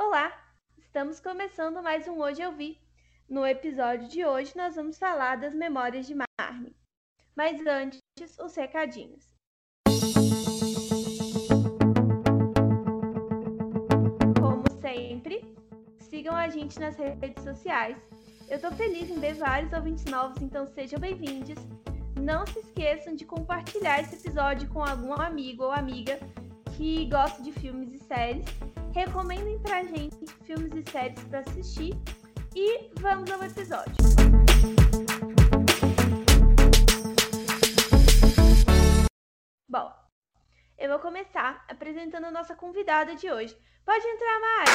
[0.00, 0.32] Olá!
[0.78, 2.80] Estamos começando mais um Hoje Eu Vi.
[3.28, 6.76] No episódio de hoje, nós vamos falar das memórias de Marnie.
[7.34, 7.98] Mas antes,
[8.38, 9.28] os recadinhos.
[14.40, 15.42] Como sempre,
[15.98, 17.98] sigam a gente nas redes sociais.
[18.48, 21.58] Eu tô feliz em ver vários ouvintes novos, então sejam bem-vindos.
[22.14, 26.20] Não se esqueçam de compartilhar esse episódio com algum amigo ou amiga
[26.76, 28.46] que gosta de filmes e séries.
[28.98, 31.94] Recomendem pra gente filmes e séries para assistir
[32.52, 33.94] e vamos ao episódio.
[39.68, 39.92] Bom,
[40.76, 43.56] eu vou começar apresentando a nossa convidada de hoje.
[43.86, 44.70] Pode entrar, Mari!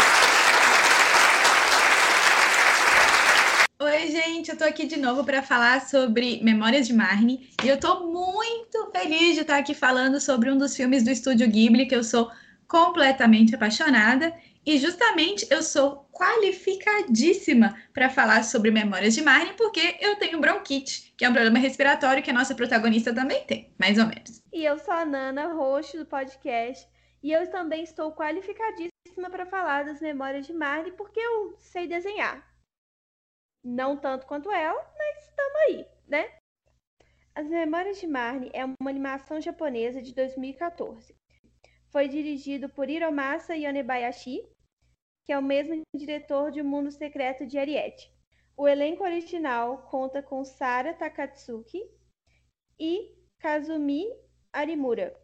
[3.81, 7.77] Oi, gente, eu tô aqui de novo para falar sobre Memórias de Marnie e eu
[7.77, 11.95] tô muito feliz de estar aqui falando sobre um dos filmes do estúdio Ghibli que
[11.95, 12.31] eu sou
[12.73, 20.15] completamente apaixonada e justamente eu sou qualificadíssima para falar sobre Memórias de Marnie porque eu
[20.15, 24.07] tenho bronquite, que é um problema respiratório que a nossa protagonista também tem, mais ou
[24.07, 24.41] menos.
[24.51, 26.89] E eu sou a Nana, host do podcast,
[27.21, 32.43] e eu também estou qualificadíssima para falar das Memórias de Marnie porque eu sei desenhar.
[33.63, 36.27] Não tanto quanto ela, mas estamos aí, né?
[37.35, 41.13] As Memórias de Marnie é uma animação japonesa de 2014.
[41.93, 44.45] Foi dirigido por Hiromasa Yonebayashi,
[45.25, 48.11] que é o mesmo diretor de O Mundo Secreto de Ariete.
[48.57, 51.81] O elenco original conta com Sara Takatsuki
[52.77, 54.05] e Kazumi
[54.51, 55.15] Arimura.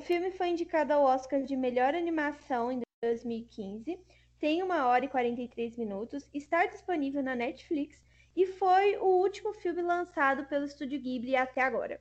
[0.00, 3.98] O filme foi indicado ao Oscar de Melhor Animação em 2015
[4.38, 8.02] tem uma hora e 43 minutos, está disponível na Netflix
[8.36, 12.00] e foi o último filme lançado pelo Estúdio Ghibli até agora.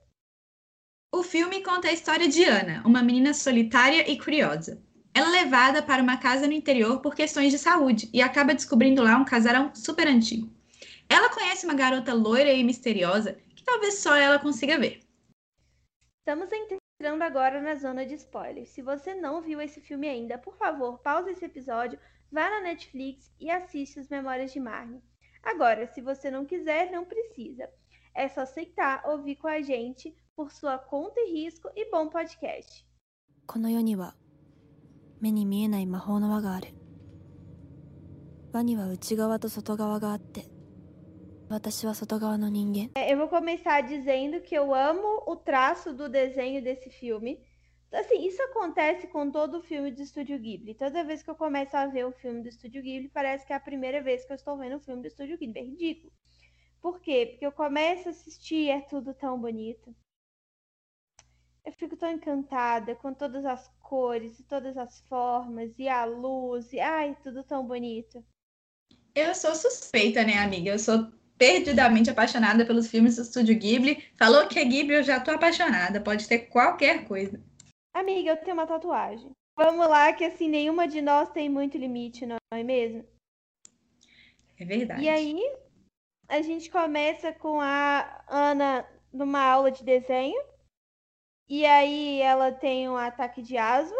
[1.16, 4.84] O filme conta a história de Ana, uma menina solitária e curiosa.
[5.14, 9.02] Ela é levada para uma casa no interior por questões de saúde e acaba descobrindo
[9.02, 10.52] lá um casarão super antigo.
[11.08, 15.00] Ela conhece uma garota loira e misteriosa que talvez só ela consiga ver.
[16.20, 18.68] Estamos entrando agora na zona de spoilers.
[18.72, 21.98] Se você não viu esse filme ainda, por favor, pause esse episódio,
[22.30, 25.02] vá na Netflix e assiste as Memórias de Marnie.
[25.42, 27.70] Agora, se você não quiser, não precisa.
[28.14, 32.85] É só aceitar ouvir com a gente por sua conta e risco e bom podcast.
[33.47, 34.15] この世には
[35.21, 36.69] 目に見えない魔法の輪がある
[38.53, 40.47] 輪には内側と外側があって
[41.49, 47.41] 私は外側の人間 Eu vou começar dizendo que eu amo o traço do desenho desse filme.
[47.93, 50.77] Assim, isso acontece com todo filme do Estúdio Ghibli.
[50.77, 53.57] Toda vez que eu começo a ver o filme do Estúdio Ghibli, parece que é
[53.57, 55.59] a primeira vez que eu estou vendo o filme do Estúdio Ghibli.
[55.59, 56.13] É ridículo.
[56.81, 57.27] Por quê?
[57.31, 59.93] Porque eu começo a assistir e é tudo tão bonito.
[61.66, 66.72] Eu fico tão encantada com todas as cores e todas as formas e a luz
[66.72, 68.24] e ai, tudo tão bonito.
[69.16, 70.70] Eu sou suspeita, né, amiga?
[70.70, 74.04] Eu sou perdidamente apaixonada pelos filmes do Estúdio Ghibli.
[74.16, 76.00] Falou que é Ghibli, eu já tô apaixonada.
[76.00, 77.42] Pode ter qualquer coisa.
[77.94, 79.32] Amiga, eu tenho uma tatuagem.
[79.58, 83.06] Vamos lá, que assim, nenhuma de nós tem muito limite, não é mesmo?
[84.60, 85.02] É verdade.
[85.02, 85.42] E aí,
[86.28, 90.42] a gente começa com a Ana numa aula de desenho.
[91.48, 93.96] E aí ela tem um ataque de asma.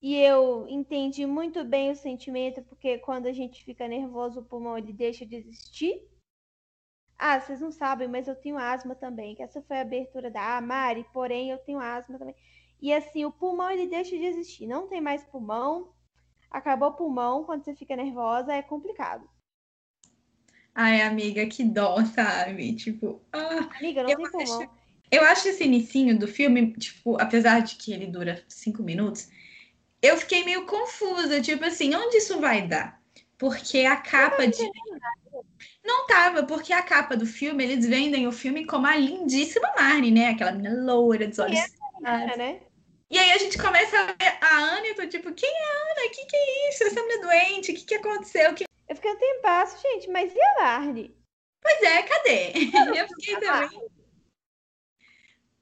[0.00, 4.78] E eu entendi muito bem o sentimento, porque quando a gente fica nervoso, o pulmão
[4.78, 6.08] ele deixa de existir.
[7.16, 9.34] Ah, vocês não sabem, mas eu tenho asma também.
[9.34, 12.34] Que essa foi a abertura da ah, Mari, porém eu tenho asma também.
[12.80, 14.66] E assim, o pulmão ele deixa de existir.
[14.66, 15.92] Não tem mais pulmão.
[16.50, 19.28] Acabou o pulmão quando você fica nervosa, é complicado.
[20.74, 22.74] Ai, amiga, que dó, sabe?
[22.76, 24.62] Tipo, ah, Amiga, não tem pulmão.
[24.62, 24.77] acho,
[25.10, 29.28] eu acho esse inicinho do filme, tipo, apesar de que ele dura cinco minutos,
[30.02, 33.00] eu fiquei meio confusa, tipo assim, onde isso vai dar?
[33.36, 34.62] Porque a capa de.
[35.84, 40.10] Não tava, porque a capa do filme, eles vendem o filme como a lindíssima Marnie,
[40.10, 40.30] né?
[40.30, 41.58] Aquela menina loura, dos olhos
[42.04, 42.60] É, né?
[43.10, 45.64] E aí a gente começa a ver a Ana e eu tô tipo, quem é
[45.64, 46.06] a Ana?
[46.06, 46.84] O que, que é isso?
[46.84, 47.72] Essa mulher doente?
[47.72, 48.54] O que, que aconteceu?
[48.54, 48.64] Que...
[48.86, 51.16] Eu fiquei um tempasso, gente, mas e a Marnie?
[51.62, 52.52] Pois é, cadê?
[53.00, 53.88] Eu fiquei também.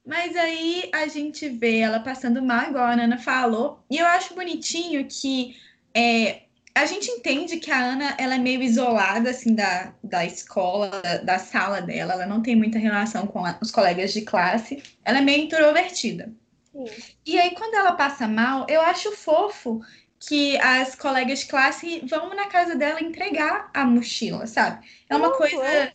[0.07, 3.83] Mas aí a gente vê ela passando mal, igual a Ana falou.
[3.91, 5.55] E eu acho bonitinho que
[5.93, 6.43] é,
[6.75, 10.89] a gente entende que a Ana ela é meio isolada assim da, da escola,
[11.25, 12.13] da, sala dela.
[12.13, 14.81] Ela não tem muita relação com a- os colegas de classe.
[15.05, 16.33] Ela é meio introvertida.
[16.71, 17.03] Sim.
[17.25, 19.81] E aí, quando ela passa mal, eu acho fofo
[20.19, 24.87] que as colegas de classe vão na casa dela entregar a mochila, sabe?
[25.09, 25.93] É uma Muito, coisa.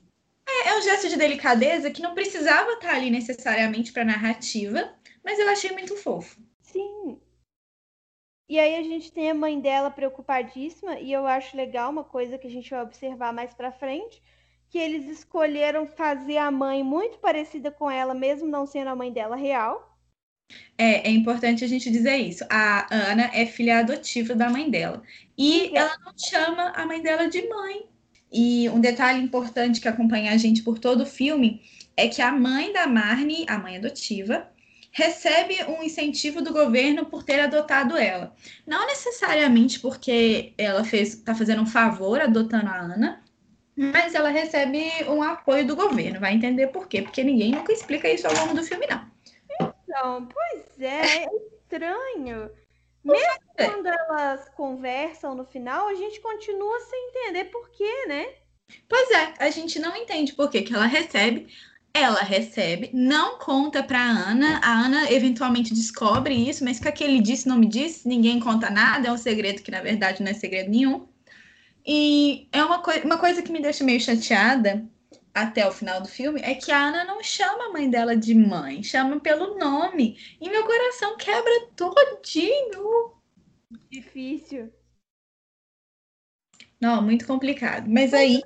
[0.49, 0.69] É.
[0.69, 4.95] É, é um gesto de delicadeza que não precisava estar ali necessariamente para narrativa,
[5.25, 6.41] mas eu achei muito fofo.
[6.61, 7.21] Sim.
[8.49, 12.37] E aí a gente tem a mãe dela preocupadíssima, e eu acho legal uma coisa
[12.37, 14.23] que a gente vai observar mais pra frente,
[14.69, 19.13] que eles escolheram fazer a mãe muito parecida com ela, mesmo não sendo a mãe
[19.13, 19.99] dela real.
[20.77, 22.45] É, é importante a gente dizer isso.
[22.51, 25.03] A Ana é filha adotiva da mãe dela.
[25.37, 25.77] E Sim.
[25.77, 27.89] ela não chama a mãe dela de mãe.
[28.33, 31.61] E um detalhe importante que acompanha a gente por todo o filme
[31.97, 34.49] é que a mãe da Marnie, a mãe adotiva,
[34.91, 38.35] recebe um incentivo do governo por ter adotado ela.
[38.67, 43.23] Não necessariamente porque ela está fazendo um favor adotando a Ana,
[43.75, 46.21] mas ela recebe um apoio do governo.
[46.21, 47.03] Vai entender por quê?
[47.03, 49.11] Porque ninguém nunca explica isso ao longo do filme, não.
[49.61, 51.29] Então, pois é, é
[51.63, 52.51] estranho.
[53.05, 58.27] Mesmo quando elas conversam no final, a gente continua sem entender por quê, né?
[58.89, 61.49] Pois é, a gente não entende por que, que ela recebe.
[61.95, 64.61] Ela recebe, não conta pra Ana.
[64.65, 69.09] A Ana eventualmente descobre isso, mas que aquele disse não me disse, ninguém conta nada,
[69.09, 71.07] é um segredo que na verdade não é segredo nenhum.
[71.85, 74.89] E é uma, coi uma coisa que me deixa meio chateada
[75.35, 78.35] até o final do filme é que a Ana não chama a mãe dela de
[78.35, 80.19] mãe, chama pelo nome.
[80.41, 83.15] E meu coração quebra todinho.
[83.91, 84.73] Difícil.
[86.81, 87.89] Não, muito complicado.
[87.89, 88.43] Mas aí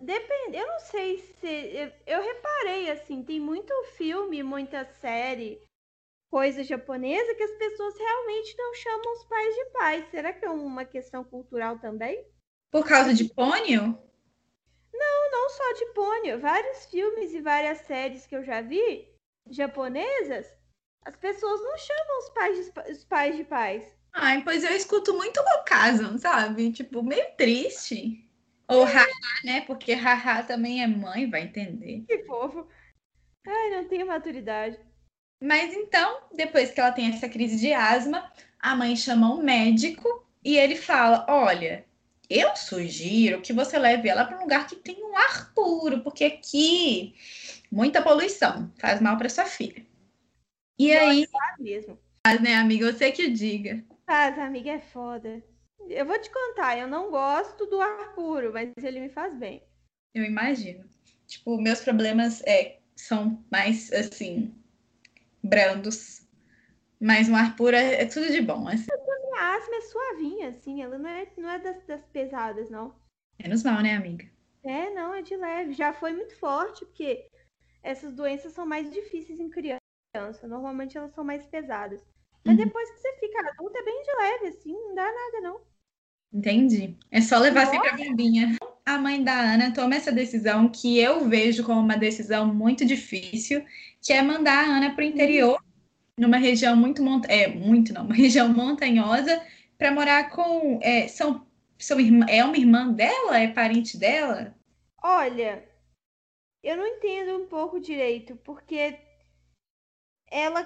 [0.00, 1.46] Depende, eu não sei se.
[1.46, 5.58] Eu, eu reparei, assim, tem muito filme, muita série,
[6.30, 10.10] coisa japonesa que as pessoas realmente não chamam os pais de pais.
[10.10, 12.22] Será que é uma questão cultural também?
[12.74, 13.96] por causa de Pônio,
[14.96, 15.24] Não
[15.54, 19.08] só de pônei, vários filmes e várias séries que eu já vi,
[19.50, 20.46] japonesas,
[21.04, 23.96] as pessoas não chamam os pais de, os pais de pais.
[24.12, 26.72] Ai, pois eu escuto muito Gokazan, sabe?
[26.72, 28.28] Tipo, meio triste.
[28.66, 29.06] Ou haha,
[29.44, 29.60] né?
[29.62, 32.04] Porque haha também é mãe, vai entender.
[32.06, 32.66] Que fofo.
[33.46, 34.78] Ai, não tenho maturidade.
[35.42, 40.26] Mas então, depois que ela tem essa crise de asma, a mãe chama um médico
[40.42, 41.84] e ele fala: Olha,
[42.28, 46.24] eu sugiro que você leve ela para um lugar que tem um ar puro, porque
[46.24, 47.14] aqui
[47.70, 49.84] muita poluição faz mal para sua filha.
[50.78, 51.98] E aí, Faz mesmo.
[52.40, 53.84] né, amiga, você que diga.
[54.06, 55.42] Faz, amiga, é foda.
[55.88, 59.62] Eu vou te contar, eu não gosto do ar puro, mas ele me faz bem.
[60.14, 60.84] Eu imagino.
[61.26, 64.54] Tipo, meus problemas é, são mais, assim,
[65.42, 66.22] brandos.
[67.00, 68.66] Mas um ar puro é, é tudo de bom.
[68.66, 68.86] Assim.
[69.34, 72.94] Minha asma é suavinha, assim, ela não é, não é das, das pesadas, não.
[73.38, 74.28] Menos mal, né, amiga?
[74.64, 75.72] É, não, é de leve.
[75.74, 77.30] Já foi muito forte, porque
[77.82, 80.48] essas doenças são mais difíceis em criança.
[80.48, 82.02] Normalmente elas são mais pesadas.
[82.44, 82.58] Mas Uhum.
[82.58, 85.66] depois que você fica adulta, é bem de leve, assim, não dá nada, não.
[86.32, 86.96] Entendi.
[87.10, 88.56] É só levar sempre a bombinha.
[88.84, 93.64] A mãe da Ana toma essa decisão que eu vejo como uma decisão muito difícil,
[94.02, 95.58] que é mandar a Ana para o interior,
[96.18, 97.26] numa região muito mont...
[97.28, 99.44] é muito não, uma região montanhosa,
[99.76, 101.46] para morar com é, são,
[101.78, 102.26] são irmã...
[102.28, 104.54] é uma irmã dela, é parente dela.
[105.02, 105.68] Olha,
[106.62, 108.98] eu não entendo um pouco direito, porque
[110.30, 110.62] ela.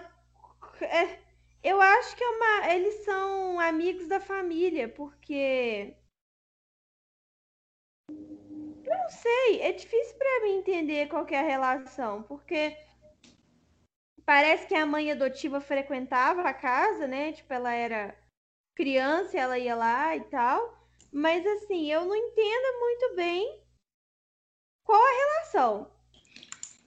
[0.80, 1.18] é,
[1.62, 2.72] eu acho que é uma.
[2.72, 5.94] Eles são amigos da família, porque.
[8.08, 12.74] Eu não sei, é difícil pra mim entender qual é a relação, porque
[14.28, 17.32] parece que a mãe adotiva frequentava a casa, né?
[17.32, 18.14] Tipo, ela era
[18.76, 20.78] criança, e ela ia lá e tal.
[21.10, 23.62] Mas assim, eu não entendo muito bem
[24.84, 25.90] qual a relação,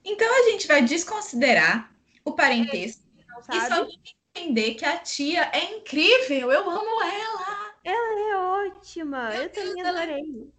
[0.04, 1.92] Então a gente vai desconsiderar
[2.24, 3.88] o parentesco não e só
[4.36, 7.74] entender que a tia é incrível, eu amo ela.
[7.82, 8.36] Ela é
[8.68, 10.52] ótima, eu também Deus, é adorei.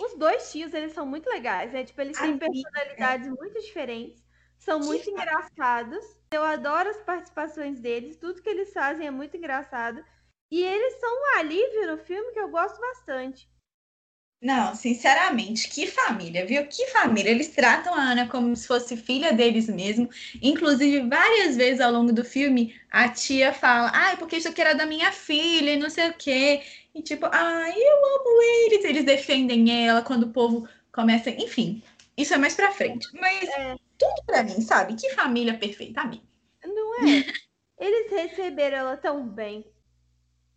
[0.00, 1.84] Os dois tios, eles são muito legais, né?
[1.84, 4.23] Tipo, eles têm Amiga, personalidades muito diferentes,
[4.64, 6.04] são muito engraçados.
[6.32, 10.02] Eu adoro as participações deles, tudo que eles fazem é muito engraçado.
[10.50, 13.48] E eles são um alívio no filme que eu gosto bastante.
[14.42, 16.66] Não, sinceramente, que família, viu?
[16.66, 17.30] Que família.
[17.30, 20.08] Eles tratam a Ana como se fosse filha deles mesmo.
[20.42, 24.74] Inclusive, várias vezes ao longo do filme, a tia fala: Ai, porque isso aqui era
[24.74, 26.62] da minha filha e não sei o quê.
[26.94, 28.84] E tipo, ai, eu amo eles.
[28.84, 31.30] Eles defendem ela quando o povo começa.
[31.30, 31.82] Enfim,
[32.16, 33.08] isso é mais pra frente.
[33.14, 33.83] Mas É.
[34.04, 34.94] tudo pra mim, sabe?
[34.94, 36.24] Que família perfeita, amiga.
[36.64, 37.00] Não é?
[37.78, 39.64] Eles receberam ela tão bem.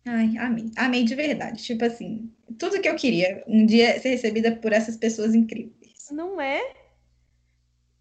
[0.06, 0.70] Ai, amei.
[0.76, 1.62] Amei de verdade.
[1.62, 3.42] Tipo assim, tudo que eu queria.
[3.46, 6.08] Um dia ser recebida por essas pessoas incríveis.
[6.10, 6.60] Não é?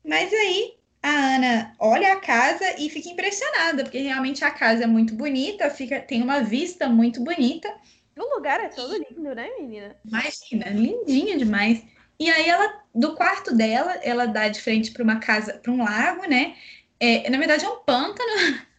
[0.06, 4.88] Mas aí a Ana olha a casa e fica impressionada, porque realmente a casa é
[4.88, 7.74] muito bonita, fica, tem uma vista muito bonita.
[8.18, 9.96] O lugar é todo lindo, né, menina?
[10.06, 11.84] Imagina, lindinha demais.
[12.20, 15.84] E aí ela, do quarto dela, ela dá de frente para uma casa, para um
[15.84, 16.56] lago, né?
[17.00, 18.68] É, na verdade é um pântano.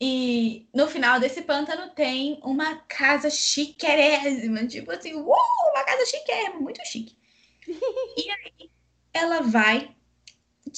[0.00, 5.36] E no final desse pântano tem uma casa chiquérrima, tipo assim, uou,
[5.72, 7.16] uma casa chiquérrima, muito chique.
[7.66, 8.70] e aí
[9.12, 9.92] ela vai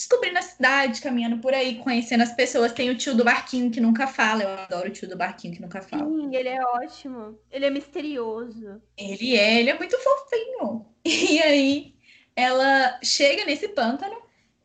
[0.01, 2.73] descobrindo a cidade, caminhando por aí, conhecendo as pessoas.
[2.73, 4.43] Tem o tio do barquinho que nunca fala.
[4.43, 6.07] Eu adoro o tio do barquinho que nunca fala.
[6.07, 7.39] Sim, ele é ótimo.
[7.51, 8.81] Ele é misterioso.
[8.97, 10.87] Ele é, ele é muito fofinho.
[11.05, 11.95] E aí
[12.37, 14.17] ela chega nesse pântano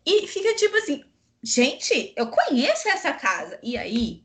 [0.05, 1.03] e fica tipo assim,
[1.43, 3.59] gente, eu conheço essa casa.
[3.63, 4.23] E aí,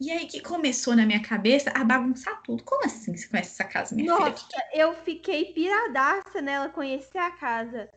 [0.00, 2.62] e aí que começou na minha cabeça a bagunçar tudo.
[2.64, 4.64] Como assim você conhece essa casa, minha Nossa, filha?
[4.74, 7.90] eu fiquei piradaça nela conhecer a casa.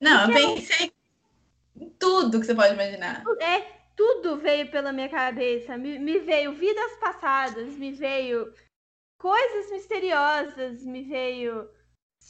[0.00, 0.92] Não, eu Porque pensei
[1.98, 3.22] tudo que você pode imaginar.
[3.40, 5.76] É, tudo veio pela minha cabeça.
[5.76, 8.52] Me, me veio vidas passadas, me veio
[9.18, 11.68] coisas misteriosas, me veio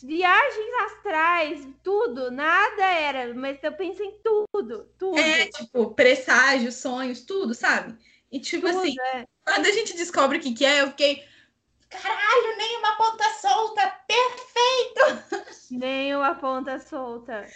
[0.02, 2.30] viagens astrais, tudo.
[2.30, 5.18] Nada era, mas eu pensei em tudo, tudo.
[5.18, 7.96] É, tipo, presságios, sonhos, tudo, sabe?
[8.30, 9.26] E tipo tudo, assim, é.
[9.44, 11.24] quando a gente descobre o que, que é, eu fiquei.
[11.88, 14.00] Caralho, nem uma ponta solta!
[14.06, 15.50] Perfeito!
[15.70, 17.46] Nenhuma ponta solta.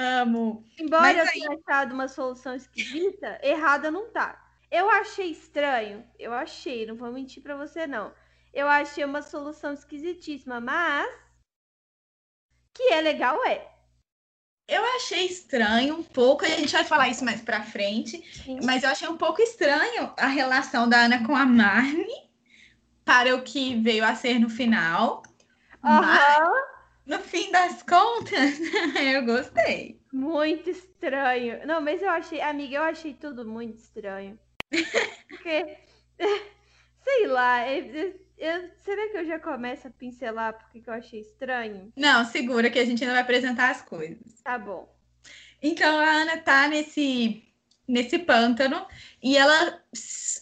[0.00, 0.64] Amo.
[0.78, 4.42] Embora Mas eu aí- tenha achado uma solução esquisita, errada não tá.
[4.70, 8.12] Eu achei estranho, eu achei, não vou mentir pra você não.
[8.54, 11.08] Eu achei uma solução esquisitíssima, mas
[12.74, 13.68] que é legal é.
[14.68, 18.60] Eu achei estranho um pouco, a gente vai falar isso mais pra frente, Sim.
[18.64, 22.30] mas eu achei um pouco estranho a relação da Ana com a Marnie
[23.04, 25.22] para o que veio a ser no final.
[25.82, 26.52] Mas, Aham,
[27.10, 28.58] no fim das contas,
[29.14, 30.00] eu gostei.
[30.12, 31.66] muito estranho.
[31.66, 34.38] Não, mas eu achei, amiga, eu achei tudo muito estranho.
[35.28, 35.78] Porque,
[37.02, 40.94] sei lá, eu- eu- eu- será que eu já começo a pincelar porque que eu
[40.94, 41.92] achei estranho?
[41.96, 44.40] Não, segura que a gente ainda vai apresentar as coisas.
[44.42, 44.88] Tá bom.
[45.62, 47.42] Então a Ana tá nesse,
[47.86, 48.86] nesse pântano
[49.22, 49.82] e ela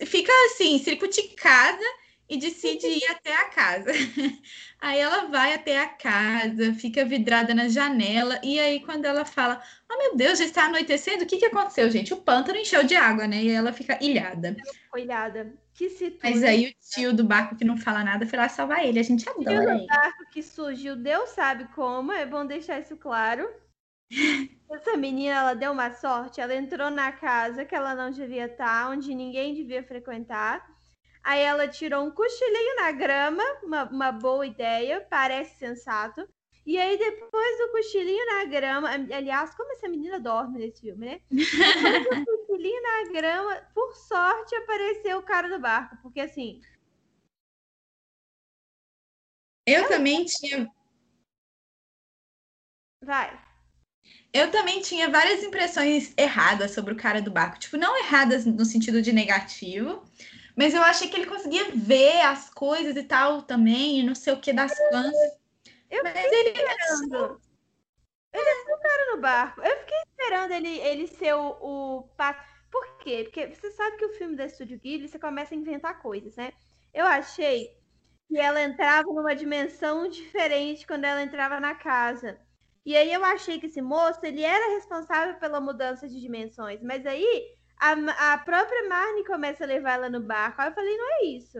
[0.07, 1.83] fica assim, circuticada
[2.29, 3.91] e decide ir até a casa.
[4.81, 9.61] Aí ela vai até a casa, fica vidrada na janela, e aí quando ela fala:
[9.91, 12.15] Oh meu Deus, já está anoitecendo, o que que aconteceu, gente?
[12.15, 13.43] O pântano encheu de água, né?
[13.43, 14.57] E ela fica ilhada.
[14.95, 16.31] Olhada, que situação.
[16.31, 19.01] Mas aí o tio do barco que não fala nada foi lá salvar ele.
[19.01, 19.87] A gente adora ele.
[19.87, 23.49] barco que surgiu, Deus sabe como, é bom deixar isso claro.
[24.71, 28.91] Essa menina, ela deu uma sorte, ela entrou na casa que ela não devia estar,
[28.91, 30.78] onde ninguém devia frequentar.
[31.29, 36.27] Aí ela tirou um cochilinho na grama, uma, uma boa ideia, parece sensato.
[36.65, 41.21] E aí, depois do cochilinho na grama, aliás, como essa menina dorme nesse filme, né?
[41.31, 46.63] Depois do cochilinho na grama, por sorte, apareceu o cara do barco, porque assim,
[49.67, 50.67] Eu também tinha
[53.05, 53.39] vai.
[54.33, 57.59] Eu também tinha várias impressões erradas sobre o cara do barco.
[57.59, 60.03] Tipo, não erradas no sentido de negativo,
[60.59, 64.33] mas eu achei que ele conseguia ver as coisas e tal também, e não sei
[64.33, 65.39] o que das plantas.
[65.89, 67.41] Eu Mas ele esperando.
[68.33, 69.63] Ele é cara no barco.
[69.63, 73.23] Eu fiquei esperando ele, ele ser o, o pa- Por quê?
[73.25, 76.53] Porque você sabe que o filme da Estúdio Ghibli você começa a inventar coisas, né?
[76.93, 77.69] Eu achei
[78.29, 82.39] que ela entrava numa dimensão diferente quando ela entrava na casa.
[82.85, 86.83] E aí eu achei que esse moço, ele era responsável pela mudança de dimensões.
[86.83, 90.61] Mas aí a, a própria Marnie começa a levar ela no barco.
[90.61, 91.59] Aí eu falei, não é isso.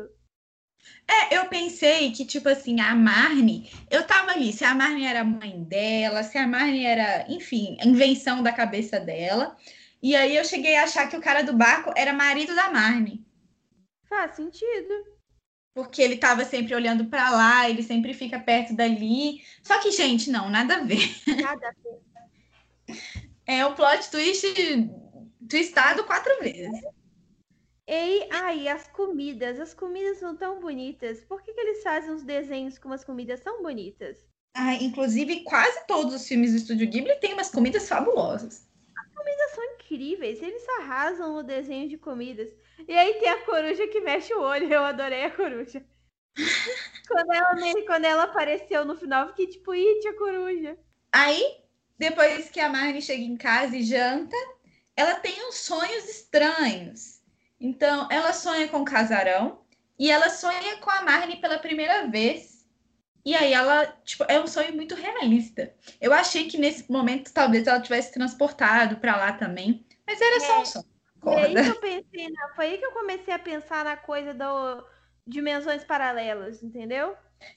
[1.07, 5.25] É, eu pensei que, tipo assim, a Marnie, eu tava ali, se a Marnie era
[5.25, 9.57] mãe dela, se a Marnie era, enfim, invenção da cabeça dela.
[10.03, 13.25] E aí eu cheguei a achar que o cara do barco era marido da Marnie.
[14.09, 15.19] Faz sentido.
[15.75, 19.43] Porque ele tava sempre olhando pra lá, ele sempre fica perto dali.
[19.63, 21.17] Só que, gente, não, nada a ver.
[21.41, 21.99] Nada a ver.
[23.51, 24.45] É o plot twist
[25.49, 26.81] twistado quatro vezes.
[27.87, 29.59] E aí, as comidas.
[29.59, 31.25] As comidas são tão bonitas.
[31.25, 34.27] Por que, que eles fazem os desenhos com umas comidas tão bonitas?
[34.55, 38.69] Ah, inclusive, quase todos os filmes do Estúdio Ghibli têm umas comidas fabulosas.
[39.17, 40.43] Comidas são incríveis.
[40.43, 42.49] Eles arrasam no desenho de comidas.
[42.87, 44.71] E aí tem a coruja que mexe o olho.
[44.71, 45.83] Eu adorei a coruja.
[47.09, 50.79] quando, ela, quando ela apareceu no final, fiquei tipo, ih, tia coruja.
[51.11, 51.63] Aí,
[51.99, 54.37] depois que a Marnie chega em casa e janta,
[54.99, 57.23] ela tem uns sonhos estranhos.
[57.61, 59.61] Então, ela sonha com o casarão
[59.97, 62.67] e ela sonha com a Marnie pela primeira vez.
[63.25, 65.73] E aí ela, tipo, é um sonho muito realista.
[66.01, 70.61] Eu achei que nesse momento talvez ela tivesse transportado para lá também, mas era só
[70.61, 70.85] um sonho.
[71.27, 71.63] E aí Acorda.
[71.63, 74.85] que eu pensei, na- foi aí que eu comecei a pensar na coisa do
[75.27, 77.15] dimensões paralelas, entendeu?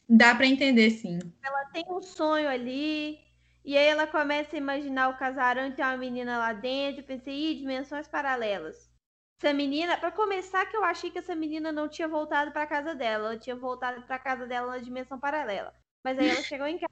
[0.08, 1.20] Dá para entender, sim.
[1.42, 3.20] ela tem um sonho ali,
[3.64, 7.02] e aí ela começa a imaginar o casarão e tem uma menina lá dentro.
[7.02, 8.90] Eu pensei, ih, dimensões paralelas.
[9.42, 12.94] Essa menina, para começar, que eu achei que essa menina não tinha voltado para casa
[12.94, 15.74] dela, ela tinha voltado para casa dela na dimensão paralela.
[16.04, 16.92] Mas aí ela chegou em casa.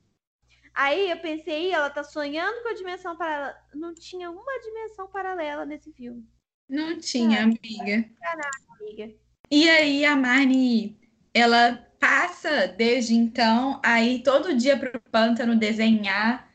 [0.73, 3.55] Aí eu pensei, ela tá sonhando com a dimensão paralela.
[3.73, 6.27] Não tinha uma dimensão paralela nesse filme.
[6.67, 8.09] Não tinha, amiga.
[8.19, 9.13] Caraca, amiga.
[9.51, 10.99] E aí a Marnie,
[11.33, 16.48] ela passa desde então aí todo dia pro pântano desenhar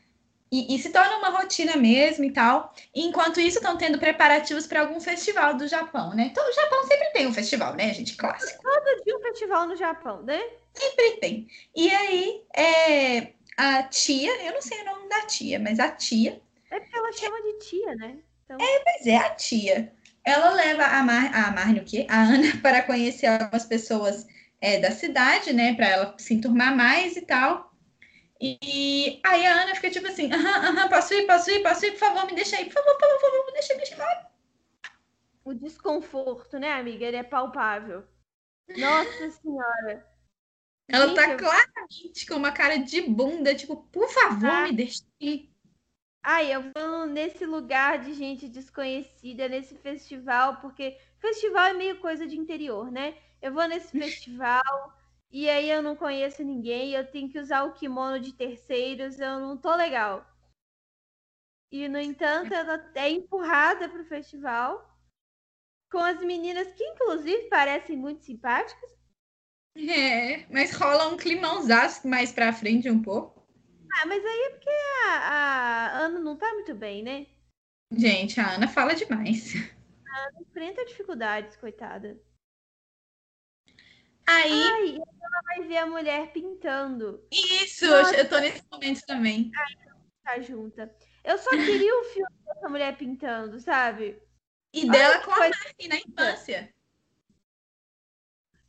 [0.55, 2.73] e, e, se torna uma rotina mesmo e tal.
[2.93, 6.29] enquanto isso, estão tendo preparativos para algum festival do Japão, né?
[6.31, 8.15] Então, o Japão sempre tem um festival, né, gente?
[8.15, 8.63] Clássico.
[8.63, 10.41] Todo dia um festival no Japão, né?
[10.73, 11.47] Sempre tem.
[11.75, 16.41] E aí, é, a tia, eu não sei o nome da tia, mas a tia.
[16.71, 18.15] É porque ela chama de tia, né?
[18.45, 18.57] Então...
[18.59, 19.93] É, pois é, a tia.
[20.23, 22.07] Ela leva a, Mar, a Marne, o quê?
[22.09, 24.25] A Ana para conhecer algumas pessoas
[24.61, 25.75] é, da cidade, né?
[25.75, 27.74] Para ela se enturmar mais e tal.
[28.41, 31.91] E aí a Ana fica tipo assim, aham, aham, posso ir, posso ir, posso ir,
[31.91, 33.93] por favor, me deixa aí, por favor, por favor, por favor, me deixa me deixa
[33.95, 34.27] embora.
[35.45, 37.05] O desconforto, né, amiga?
[37.05, 38.03] Ele é palpável.
[38.77, 40.05] Nossa senhora.
[40.87, 41.37] Ela Gente, tá eu...
[41.37, 44.63] claramente com uma cara de bunda, tipo, por favor, ah.
[44.63, 45.49] me deixa ir.
[46.21, 52.25] Ai, eu vou nesse lugar de gente desconhecida, nesse festival, porque festival é meio coisa
[52.25, 53.15] de interior, né?
[53.41, 54.97] Eu vou nesse festival,
[55.31, 59.39] e aí eu não conheço ninguém, eu tenho que usar o kimono de terceiros, eu
[59.39, 60.25] não tô legal.
[61.71, 64.89] E, no entanto, ela é empurrada pro festival
[65.91, 68.89] com as meninas que, inclusive, parecem muito simpáticas.
[69.75, 73.45] É, mas rola um climãozaço mais pra frente um pouco.
[73.91, 77.27] Ah, mas aí é porque a, a Ana não tá muito bem, né?
[77.91, 79.53] Gente, a Ana fala demais.
[80.07, 82.17] A Ana enfrenta dificuldades, coitada.
[84.27, 84.51] Aí.
[84.51, 87.25] Ai, ela vai ver a mulher pintando.
[87.31, 88.15] Isso, Nossa.
[88.15, 89.51] eu tô nesse momento também.
[89.55, 89.75] Ai,
[90.23, 90.93] tá junta.
[91.23, 94.21] Eu só queria o filme dessa mulher pintando, sabe?
[94.73, 96.73] E dela com a Marnie na infância.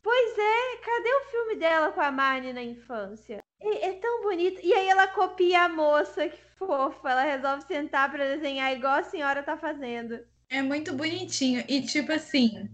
[0.03, 3.43] Pois é, cadê o filme dela com a Marnie na infância?
[3.61, 4.61] É, é, tão bonito.
[4.63, 7.11] E aí ela copia a moça, que fofa.
[7.11, 10.25] Ela resolve sentar para desenhar igual a senhora tá fazendo.
[10.49, 11.65] É muito bonitinho.
[11.69, 12.71] E tipo assim,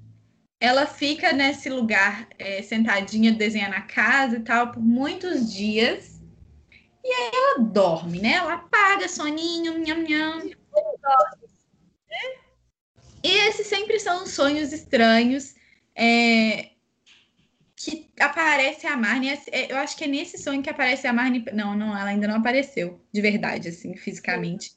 [0.62, 6.20] ela fica nesse lugar é, sentadinha desenhando a casa e tal por muitos dias.
[7.02, 8.34] E aí ela dorme, né?
[8.34, 10.50] Ela apaga soninho, nham, nham.
[13.24, 15.56] E esses sempre são sonhos estranhos
[15.96, 16.70] é,
[17.74, 19.30] que aparece a Marne.
[19.50, 21.44] É, eu acho que é nesse sonho que aparece a Marne.
[21.52, 24.76] Não, não, ela ainda não apareceu de verdade, assim, fisicamente.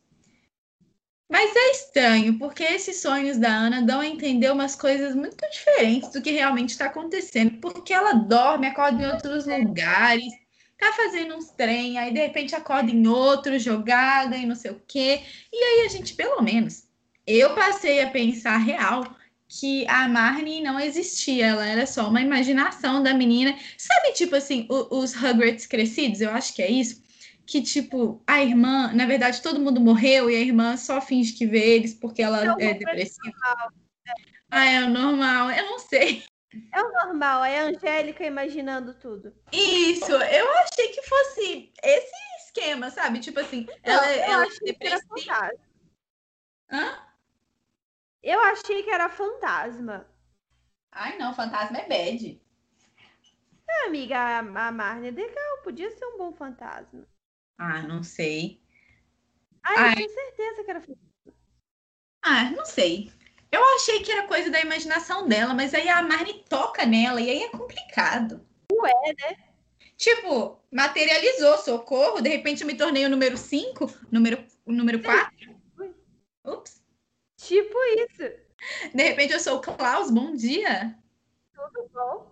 [1.28, 6.12] Mas é estranho, porque esses sonhos da Ana dão a entender umas coisas muito diferentes
[6.12, 7.60] do que realmente está acontecendo.
[7.60, 10.32] Porque ela dorme, acorda em outros lugares,
[10.78, 14.82] tá fazendo uns trem, aí de repente acorda em outro, jogada e não sei o
[14.88, 15.24] quê.
[15.52, 16.84] E aí a gente, pelo menos,
[17.26, 19.04] eu passei a pensar real
[19.48, 23.58] que a Marnie não existia, ela era só uma imaginação da menina.
[23.78, 26.22] Sabe, tipo assim, os Hogwarts crescidos?
[26.22, 27.05] Eu acho que é isso
[27.46, 31.46] que, tipo, a irmã, na verdade, todo mundo morreu e a irmã só finge que
[31.46, 33.32] vê eles porque ela é, é depressiva.
[34.50, 36.24] Ah, é o normal, eu não sei.
[36.72, 39.34] É o normal, é a Angélica imaginando tudo.
[39.52, 43.20] Isso, eu achei que fosse esse esquema, sabe?
[43.20, 45.52] Tipo assim, não, ela, ela é depressiva.
[46.72, 46.98] Hã?
[48.24, 50.08] Eu achei que era fantasma.
[50.92, 52.42] Ai, não, fantasma é bad.
[53.68, 57.06] É, amiga, a, a Marne é legal, podia ser um bom fantasma.
[57.58, 58.62] Ah, não sei.
[59.64, 60.84] Ah, eu tenho certeza que era
[62.22, 63.12] Ah, não sei.
[63.52, 67.30] Eu achei que era coisa da imaginação dela, mas aí a Marnie toca nela e
[67.30, 68.46] aí é complicado.
[68.72, 69.38] Ué, né?
[69.96, 75.56] Tipo, materializou, socorro, de repente eu me tornei o número 5, número, o número 4.
[76.46, 76.84] Ups.
[77.38, 78.24] Tipo isso.
[78.94, 80.98] De repente eu sou o Klaus, bom dia.
[81.54, 82.32] Tudo bom?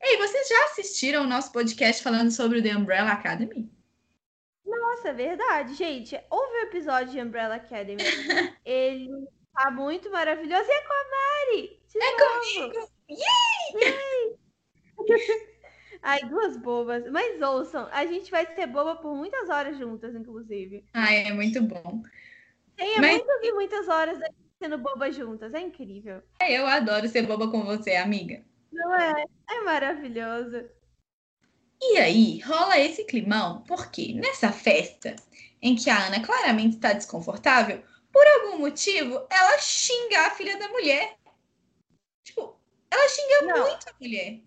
[0.00, 3.70] Ei, vocês já assistiram o nosso podcast falando sobre o The Umbrella Academy?
[4.78, 5.74] Nossa, é verdade.
[5.74, 8.02] Gente, houve um episódio de Umbrella Academy.
[8.64, 9.08] Ele
[9.54, 10.68] tá muito maravilhoso.
[10.68, 11.80] E é com a Mari!
[11.94, 12.40] é novo.
[12.40, 12.92] comigo!
[13.08, 13.82] Yay!
[13.82, 14.38] Yay!
[16.02, 17.08] Ai, duas bobas.
[17.10, 20.84] Mas ouçam, a gente vai ser boba por muitas horas juntas, inclusive.
[20.92, 22.02] Ai, é muito bom.
[22.76, 23.18] Tem Mas...
[23.18, 24.18] muitas e muitas horas
[24.58, 25.54] sendo boba juntas.
[25.54, 26.22] É incrível.
[26.40, 28.42] Eu adoro ser boba com você, amiga.
[28.72, 29.24] Não é?
[29.50, 30.64] É maravilhoso.
[31.84, 35.16] E aí rola esse climão, porque nessa festa
[35.60, 40.68] em que a Ana claramente está desconfortável, por algum motivo ela xinga a filha da
[40.68, 41.18] mulher.
[42.24, 42.56] Tipo,
[42.88, 43.68] ela xinga Não.
[43.68, 44.40] muito a mulher.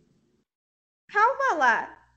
[1.08, 2.15] Calma lá.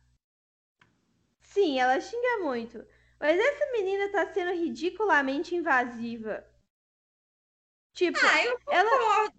[1.43, 2.87] Sim, ela xinga muito.
[3.19, 6.47] Mas essa menina tá sendo ridiculamente invasiva.
[7.93, 9.33] Tipo, ah, eu ela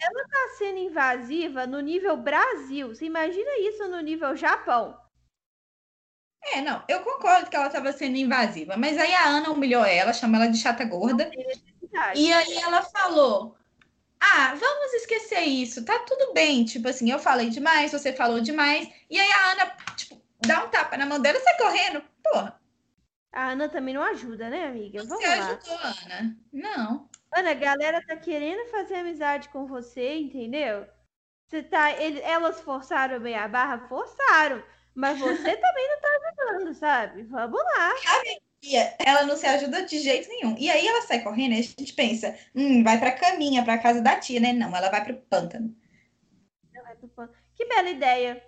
[0.00, 2.88] ela tá sendo invasiva no nível Brasil.
[2.88, 4.98] Você imagina isso no nível Japão?
[6.52, 10.12] É, não, eu concordo que ela estava sendo invasiva, mas aí a Ana humilhou ela,
[10.12, 11.30] chamou ela de chata gorda.
[12.14, 13.56] E aí ela falou:
[14.20, 16.64] Ah, vamos esquecer isso, tá tudo bem.
[16.64, 18.88] Tipo assim, eu falei demais, você falou demais.
[19.10, 22.02] E aí a Ana, tipo, dá um tapa na mão dela e sai correndo.
[22.22, 22.58] Porra.
[23.32, 25.00] A Ana também não ajuda, né, amiga?
[25.00, 25.50] Você Vamos lá.
[25.50, 26.36] ajudou, Ana.
[26.52, 27.07] Não.
[27.34, 30.86] Ana, a galera tá querendo fazer amizade com você, entendeu?
[31.46, 33.86] Você tá, ele, elas forçaram bem a barra?
[33.88, 34.62] Forçaram.
[34.94, 37.22] Mas você também não tá ajudando, sabe?
[37.24, 37.94] Vamos lá.
[38.62, 40.56] E ela não se ajuda de jeito nenhum.
[40.58, 44.00] E aí ela sai correndo e a gente pensa, hum, vai pra caminha, pra casa
[44.00, 44.52] da tia, né?
[44.52, 45.74] Não, ela vai pro pântano.
[47.54, 48.42] Que bela ideia.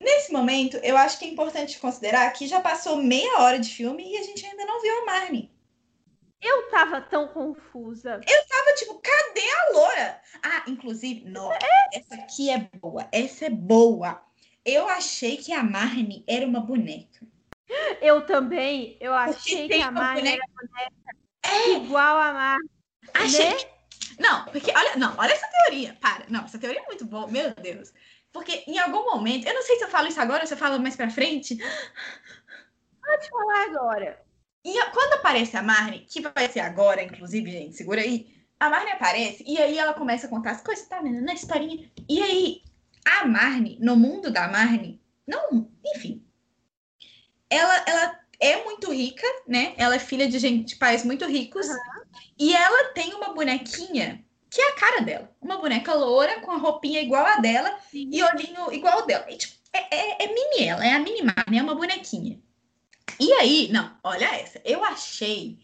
[0.00, 4.12] Nesse momento, eu acho que é importante considerar que já passou meia hora de filme
[4.12, 5.50] e a gente ainda não viu a Marnie.
[6.44, 8.20] Eu tava tão confusa.
[8.28, 10.20] Eu tava tipo, cadê a loura?
[10.42, 11.58] Ah, inclusive, nossa,
[11.90, 13.08] essa aqui é boa.
[13.10, 14.22] Essa é boa.
[14.62, 17.26] Eu achei que a Marnie era uma boneca.
[17.98, 18.98] Eu também.
[19.00, 21.70] Eu achei que a Marnie era boneca é.
[21.76, 22.70] igual a Marnie.
[23.14, 23.54] Achei né?
[23.54, 24.22] que...
[24.22, 25.96] Não, porque olha, não, olha essa teoria.
[25.98, 26.26] Para.
[26.28, 27.90] Não, essa teoria é muito boa, meu Deus.
[28.30, 30.58] Porque em algum momento, eu não sei se eu falo isso agora ou se eu
[30.58, 31.56] falo mais pra frente.
[33.00, 34.23] Pode falar agora.
[34.64, 38.32] E quando aparece a Marne, que vai ser agora, inclusive, gente, segura aí.
[38.58, 41.20] A Marne aparece e aí ela começa a contar as coisas, tá vendo?
[41.20, 41.90] Na historinha.
[42.08, 42.62] E aí,
[43.04, 46.24] a Marne, no mundo da Marne, não, enfim.
[47.50, 49.74] Ela, ela é muito rica, né?
[49.76, 51.68] Ela é filha de gente de pais muito ricos.
[51.68, 51.76] Uhum.
[52.38, 55.30] E ela tem uma bonequinha que é a cara dela.
[55.42, 58.08] Uma boneca loura com a roupinha igual a dela Sim.
[58.12, 59.26] e olhinho igual ao dela.
[59.28, 62.40] E, tipo, é, é, é mini ela, é a mini Marne, é uma bonequinha.
[63.20, 64.60] E aí, não, olha essa.
[64.64, 65.58] Eu achei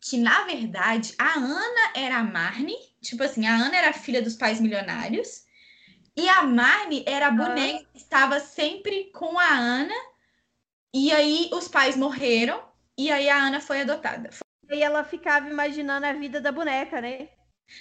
[0.00, 2.76] que, na verdade, a Ana era a Marne.
[3.00, 5.44] Tipo assim, a Ana era a filha dos pais milionários.
[6.16, 9.94] E a Marne era a boneca que estava sempre com a Ana.
[10.94, 12.62] E aí os pais morreram.
[12.98, 14.30] E aí a Ana foi adotada.
[14.70, 17.28] E ela ficava imaginando a vida da boneca, né?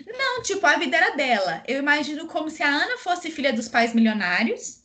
[0.06, 1.64] Não, tipo, a vida era dela.
[1.68, 4.82] Eu imagino como se a Ana fosse filha dos pais milionários.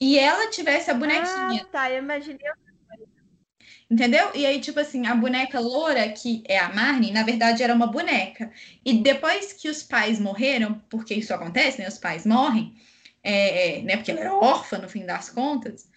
[0.00, 1.62] E ela tivesse a bonequinha.
[1.62, 1.90] Ah, tá.
[1.90, 2.46] Eu imaginei
[3.88, 4.32] Entendeu?
[4.34, 7.86] E aí, tipo assim, a boneca loura, que é a Marnie, na verdade era uma
[7.86, 8.52] boneca.
[8.84, 11.88] E depois que os pais morreram, porque isso acontece, né?
[11.88, 12.74] Os pais morrem,
[13.22, 13.96] é, é né?
[13.96, 15.88] Porque ela era órfã, no fim das contas.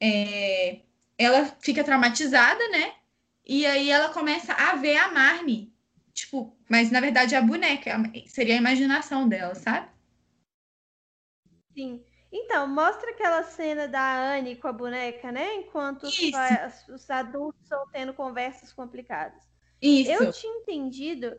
[0.00, 0.80] É,
[1.18, 2.94] ela fica traumatizada, né?
[3.46, 5.72] E aí ela começa a ver a Marnie.
[6.12, 9.88] Tipo, mas na verdade é a boneca, seria a imaginação dela, sabe?
[11.74, 12.02] Sim.
[12.32, 15.56] Então, mostra aquela cena da Anne com a boneca, né?
[15.56, 16.18] Enquanto os,
[16.88, 19.42] os, adultos estão tendo conversas complicadas.
[19.82, 20.10] Isso.
[20.10, 21.36] Eu tinha entendido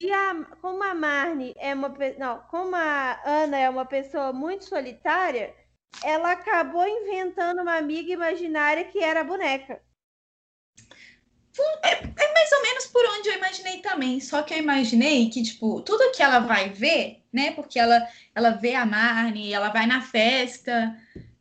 [0.00, 4.64] que a, como a Marnie é uma não, como a Ana é uma pessoa muito
[4.64, 5.54] solitária,
[6.02, 9.80] ela acabou inventando uma amiga imaginária que era a boneca.
[11.82, 14.20] É, é, mais ou menos por onde eu imaginei também.
[14.20, 17.50] Só que eu imaginei que, tipo, tudo que ela vai ver, né?
[17.52, 20.96] Porque ela, ela vê a Marnie, ela vai na festa.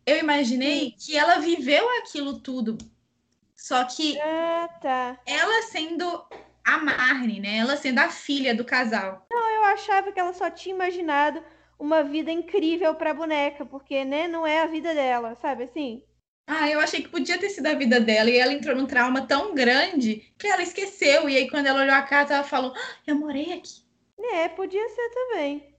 [0.05, 2.77] Eu imaginei que ela viveu aquilo tudo.
[3.55, 5.19] Só que ah, tá.
[5.25, 6.25] ela sendo
[6.63, 7.57] a Marnie, né?
[7.57, 9.25] Ela sendo a filha do casal.
[9.31, 11.43] Não, eu achava que ela só tinha imaginado
[11.77, 16.03] uma vida incrível pra boneca, porque, né, não é a vida dela, sabe assim?
[16.47, 19.25] Ah, eu achei que podia ter sido a vida dela e ela entrou num trauma
[19.25, 21.29] tão grande que ela esqueceu.
[21.29, 23.81] E aí, quando ela olhou a casa, ela falou: ah, Eu morei aqui.
[24.33, 25.71] É, podia ser também.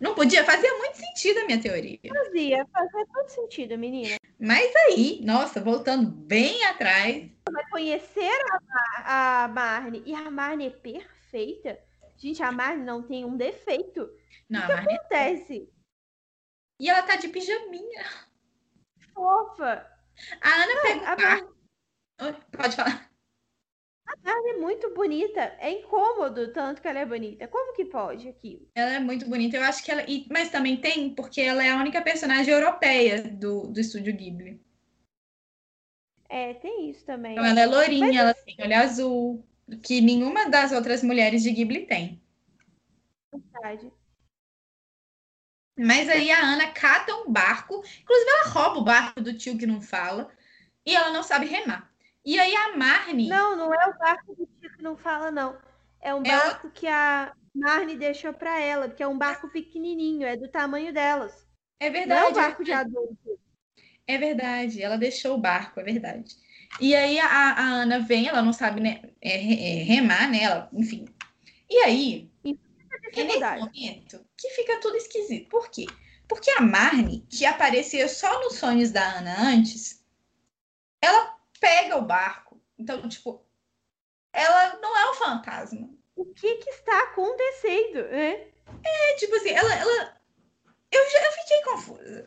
[0.00, 0.44] Não podia?
[0.44, 1.98] Fazia muito sentido a minha teoria.
[2.08, 4.16] Fazia, fazia todo sentido, menina.
[4.38, 7.28] Mas aí, nossa, voltando bem atrás.
[7.50, 8.30] Vai conhecer
[9.04, 11.78] a, a Marne e a Marne é perfeita.
[12.16, 14.08] Gente, a Marne não tem um defeito.
[14.48, 15.68] Não, o que Marne é acontece?
[15.74, 15.78] É...
[16.80, 18.27] E ela tá de pijaminha
[19.18, 19.86] fofa.
[20.40, 21.12] A Ana não, pega
[22.18, 23.08] a Pode falar.
[24.06, 25.40] A Barbie é muito bonita.
[25.58, 27.46] É incômodo tanto que ela é bonita.
[27.46, 28.66] Como que pode aquilo?
[28.74, 29.56] Ela é muito bonita.
[29.56, 30.02] Eu acho que ela.
[30.30, 34.60] Mas também tem, porque ela é a única personagem europeia do, do estúdio Ghibli.
[36.28, 37.32] É, tem isso também.
[37.32, 38.16] Então ela é lourinha, mas...
[38.16, 39.46] ela tem olho azul,
[39.82, 42.20] que nenhuma das outras mulheres de Ghibli tem.
[43.32, 43.92] Verdade.
[45.78, 49.66] Mas aí a Ana cata um barco, inclusive ela rouba o barco do tio que
[49.66, 50.28] não fala,
[50.84, 51.88] e ela não sabe remar.
[52.24, 53.28] E aí a Marne.
[53.28, 55.56] Não, não é o barco do tio que não fala, não.
[56.00, 60.26] É um é barco que a Marne deixou para ela, porque é um barco pequenininho,
[60.26, 61.46] é do tamanho delas.
[61.78, 62.20] É verdade.
[62.20, 63.38] Não é um barco de adulto.
[64.04, 66.34] É verdade, ela deixou o barco, é verdade.
[66.80, 70.42] E aí a, a Ana vem, ela não sabe né, é, é, remar, né?
[70.42, 71.06] Ela, enfim.
[71.70, 72.30] E aí.
[72.44, 72.58] E
[73.14, 75.48] é nesse momento que fica tudo esquisito.
[75.48, 75.86] Por quê?
[76.28, 80.04] Porque a Marnie, que aparecia só nos sonhos da Ana antes,
[81.02, 82.60] ela pega o barco.
[82.78, 83.44] Então, tipo,
[84.32, 85.90] ela não é um fantasma.
[86.14, 88.48] O que que está acontecendo, né?
[88.84, 90.16] É, tipo assim, ela, ela...
[90.90, 92.24] Eu já eu fiquei confusa.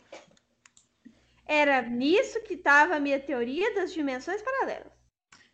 [1.46, 4.92] Era nisso que estava a minha teoria das dimensões paralelas.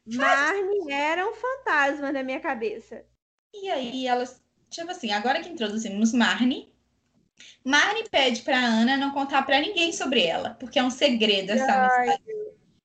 [0.06, 3.06] Marnie era um fantasma na minha cabeça.
[3.54, 6.74] E aí elas, tipo assim, agora que introduzimos Marnie,
[7.64, 11.74] Marnie pede pra Ana não contar pra ninguém sobre ela, porque é um segredo essa
[11.74, 12.10] Ai.
[12.10, 12.24] amizade.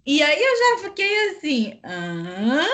[0.05, 2.66] E aí eu já fiquei assim, hã?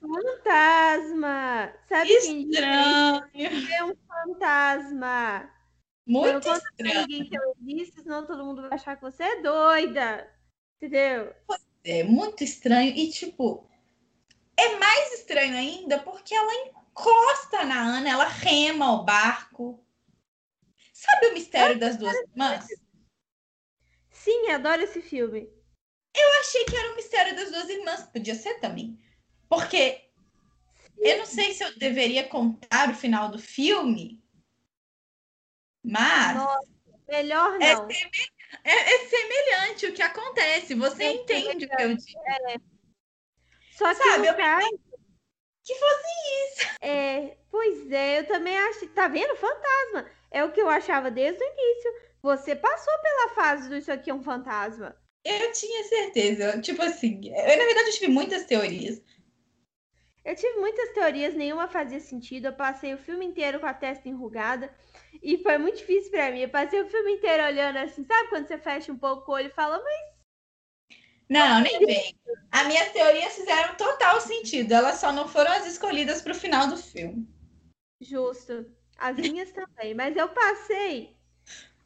[0.00, 1.72] Fantasma!
[1.88, 3.22] Sabe quem Estranho.
[3.34, 3.74] disse?
[3.74, 5.50] É um fantasma.
[6.20, 7.00] Eu não Muito conto pra estranho.
[7.02, 10.28] ninguém que eu existe, senão todo mundo vai achar que você é doida.
[10.76, 11.34] Entendeu?
[11.84, 12.92] É muito estranho.
[12.96, 13.68] E, tipo,
[14.56, 16.52] é mais estranho ainda porque ela
[16.98, 19.84] encosta na Ana, ela rema o barco.
[20.92, 22.66] Sabe o mistério das duas irmãs?
[24.10, 25.48] Sim, adoro esse filme.
[26.14, 28.02] Eu achei que era o mistério das duas irmãs.
[28.02, 28.98] Podia ser também.
[29.48, 30.10] Porque
[30.98, 34.20] eu não sei se eu deveria contar o final do filme,
[35.82, 36.68] mas Nossa,
[37.06, 37.88] melhor é, não.
[37.88, 38.10] seme-
[38.64, 40.74] é- é semelhante o que acontece.
[40.74, 42.20] Você É entende o que eu digo?
[43.70, 44.80] Só que Sabe, no eu caso,
[45.68, 46.08] Que fosse
[46.80, 49.36] é, pois é, eu também acho, tá vendo?
[49.36, 50.10] Fantasma.
[50.30, 51.92] É o que eu achava desde o início.
[52.22, 54.96] Você passou pela fase do isso aqui é um fantasma.
[55.22, 56.58] Eu tinha certeza.
[56.62, 59.02] Tipo assim, eu, na verdade, eu tive muitas teorias.
[60.24, 62.46] Eu tive muitas teorias, nenhuma fazia sentido.
[62.46, 64.74] Eu passei o filme inteiro com a testa enrugada
[65.22, 66.40] e foi muito difícil pra mim.
[66.40, 69.48] Eu passei o filme inteiro olhando assim, sabe quando você fecha um pouco o olho
[69.48, 72.18] e fala, mas Não, nem vem.
[72.50, 73.74] As minhas teorias fizeram
[74.08, 74.72] total sentido.
[74.72, 77.26] Elas só não foram as escolhidas pro final do filme.
[78.00, 78.66] justo.
[78.96, 79.94] As minhas também.
[79.94, 81.16] Mas eu passei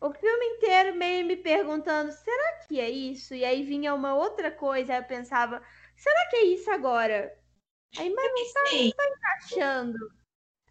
[0.01, 3.35] o filme inteiro meio me perguntando, será que é isso?
[3.35, 5.63] E aí vinha uma outra coisa, aí eu pensava,
[5.97, 7.37] será que é isso agora?
[7.97, 9.99] Aí, mas não Pensei, tá encaixando.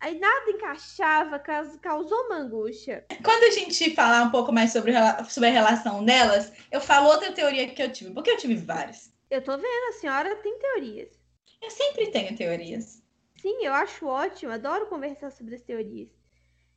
[0.01, 3.05] Aí nada encaixava, caus- causou uma angústia.
[3.23, 4.93] Quando a gente falar um pouco mais sobre,
[5.29, 8.11] sobre a relação delas, eu falo outra teoria que eu tive.
[8.13, 9.13] Porque eu tive várias.
[9.29, 11.20] Eu tô vendo, a senhora tem teorias.
[11.62, 13.02] Eu sempre tenho teorias.
[13.36, 16.10] Sim, eu acho ótimo, adoro conversar sobre as teorias.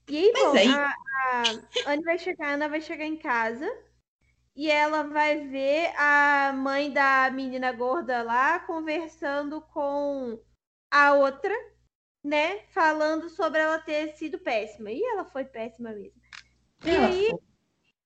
[0.08, 0.94] E aí, Mas bom, aí- a,
[1.32, 3.66] a Anne vai chegar, a Ana vai chegar em casa
[4.56, 10.40] e ela vai ver a mãe da menina gorda lá conversando com
[10.90, 11.54] a outra,
[12.24, 12.60] né?
[12.68, 14.90] Falando sobre ela ter sido péssima.
[14.92, 16.20] E ela foi péssima mesmo.
[16.84, 17.32] E aí,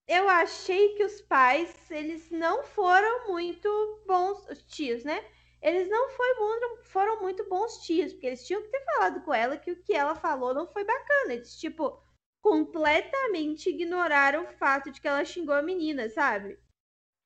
[0.08, 3.68] eu achei que os pais, eles não foram muito
[4.06, 5.24] bons, os tios, né?
[5.60, 9.56] Eles não muito- foram muito bons tios, porque eles tinham que ter falado com ela
[9.56, 11.34] que o que ela falou não foi bacana.
[11.34, 12.00] Eles, tipo,
[12.42, 16.58] completamente ignoraram o fato de que ela xingou a menina, sabe?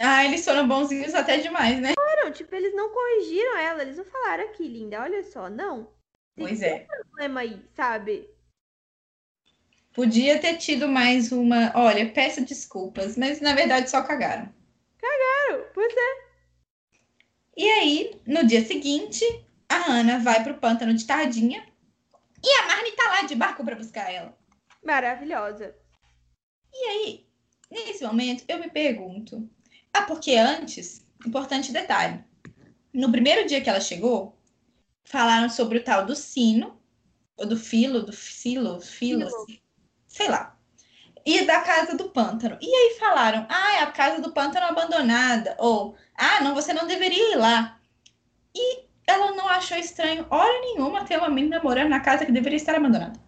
[0.01, 1.93] Ah, eles foram bonzinhos até demais, né?
[1.97, 5.93] Não, tipo, eles não corrigiram ela, eles não falaram aqui, linda, olha só, não.
[6.35, 6.87] Tem Pois é.
[6.87, 8.29] problema aí, sabe?
[9.93, 11.71] Podia ter tido mais uma.
[11.75, 14.53] Olha, peço desculpas, mas na verdade só cagaram.
[14.99, 16.22] Claro, Pois é.
[17.57, 19.25] E aí, no dia seguinte,
[19.69, 21.67] a Ana vai pro pântano de tardinha
[22.43, 24.37] e a Marnie tá lá de barco pra buscar ela.
[24.83, 25.75] Maravilhosa.
[26.73, 27.27] E aí,
[27.71, 29.49] nesse momento, eu me pergunto.
[29.93, 32.25] Ah, porque antes, importante detalhe.
[32.93, 34.37] No primeiro dia que ela chegou,
[35.05, 36.81] falaram sobre o tal do sino,
[37.37, 39.27] ou do filo, do silo, filo, Filo.
[39.27, 39.61] assim,
[40.09, 40.59] sei lá.
[41.25, 42.59] E da casa do pântano.
[42.61, 45.55] E aí falaram, ah, é a casa do pântano abandonada.
[45.59, 47.79] Ou, ah, não, você não deveria ir lá.
[48.55, 52.57] E ela não achou estranho hora nenhuma ter uma menina morando na casa que deveria
[52.57, 53.19] estar abandonada.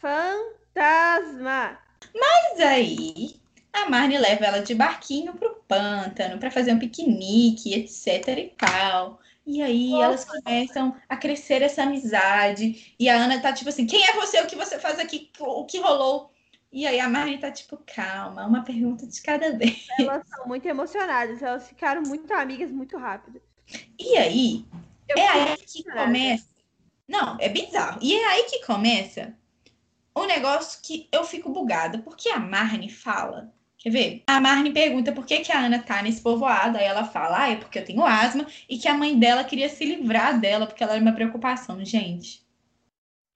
[0.00, 1.78] Fantasma.
[2.14, 3.40] Mas aí
[3.72, 9.20] a Marne leva ela de barquinho pro pântano para fazer um piquenique, etc e tal.
[9.46, 12.94] E aí elas começam a crescer essa amizade.
[12.98, 14.40] E a Ana tá tipo assim: quem é você?
[14.40, 15.30] O que você faz aqui?
[15.38, 16.30] O que rolou?
[16.72, 19.86] E aí a Marne tá tipo: calma, uma pergunta de cada vez.
[19.98, 23.40] Elas são muito emocionadas, elas ficaram muito amigas muito rápido.
[23.98, 24.64] E aí
[25.08, 26.48] Eu é aí que começa.
[27.08, 27.98] Não, é bizarro.
[28.02, 29.34] E é aí que começa
[30.14, 31.98] o negócio que eu fico bugada.
[31.98, 33.52] Porque a Marne fala.
[33.78, 34.22] Quer ver?
[34.26, 36.78] A Marne pergunta por que, que a Ana tá nesse povoado.
[36.78, 39.68] Aí ela fala, ah, é porque eu tenho asma e que a mãe dela queria
[39.68, 41.84] se livrar dela, porque ela era uma preocupação.
[41.84, 42.44] Gente,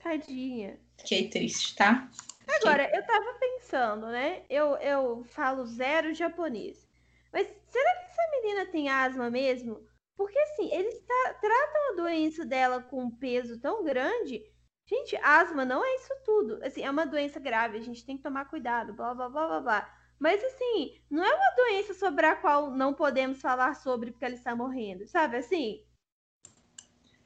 [0.03, 0.79] Tadinha.
[0.99, 2.09] fiquei triste, tá?
[2.57, 4.45] Agora, eu tava pensando, né?
[4.49, 6.87] Eu, eu falo zero japonês.
[7.33, 9.87] Mas será que essa menina tem asma mesmo?
[10.17, 14.43] Porque assim, eles tra- tratam a doença dela com um peso tão grande.
[14.87, 16.59] Gente, asma não é isso tudo.
[16.65, 19.61] Assim, é uma doença grave, a gente tem que tomar cuidado, blá blá blá blá
[19.61, 19.97] blá.
[20.19, 24.35] Mas assim, não é uma doença sobre a qual não podemos falar sobre porque ela
[24.35, 25.83] está morrendo, sabe assim?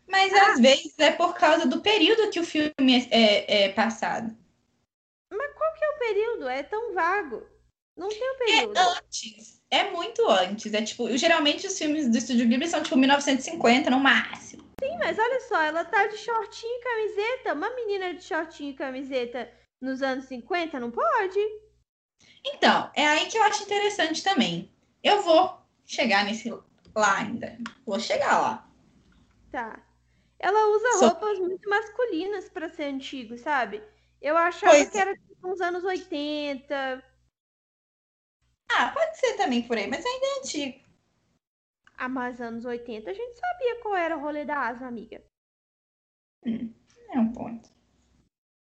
[0.06, 4.36] Mas às vezes é por causa do período que o filme é, é passado.
[5.36, 6.48] Mas qual que é o período?
[6.48, 7.46] É tão vago.
[7.96, 8.76] Não tem o É período.
[8.78, 9.62] antes.
[9.70, 10.72] É muito antes.
[10.74, 14.64] É tipo, geralmente os filmes do Estúdio Ghibli são tipo 1950 no máximo.
[14.82, 17.54] Sim, mas olha só, ela tá de shortinho e camiseta.
[17.54, 21.38] Uma menina de shortinho e camiseta nos anos 50 não pode?
[22.44, 24.70] Então, é aí que eu acho interessante também.
[25.02, 26.50] Eu vou chegar nesse
[26.94, 27.56] lá ainda.
[27.86, 28.68] Vou chegar lá.
[29.50, 29.80] Tá.
[30.38, 33.82] Ela usa roupas muito masculinas pra ser antigo, sabe?
[34.20, 37.04] Eu achava Pois que era uns anos 80.
[38.70, 40.84] Ah, pode ser também por aí, mas ainda é antigo.
[41.96, 45.22] Ah, mas anos 80 a gente sabia qual era o rolê da asma, amiga.
[46.44, 47.70] É um ponto.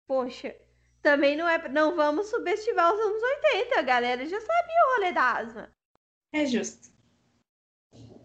[0.07, 0.55] Poxa,
[1.01, 1.67] também não é.
[1.67, 5.71] Não vamos subestimar os anos 80, a galera já sabia o rolê da asma.
[6.31, 6.95] É justo.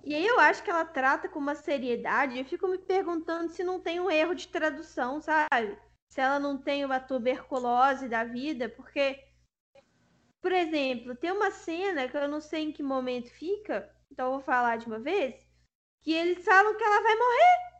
[0.04, 2.38] E aí eu acho que ela trata com uma seriedade.
[2.38, 5.78] Eu fico me perguntando se não tem um erro de tradução, sabe?
[6.12, 9.18] Se ela não tem uma tuberculose da vida, porque,
[10.42, 14.32] por exemplo, tem uma cena que eu não sei em que momento fica, então eu
[14.32, 15.48] vou falar de uma vez,
[16.02, 17.72] que eles falam que ela vai morrer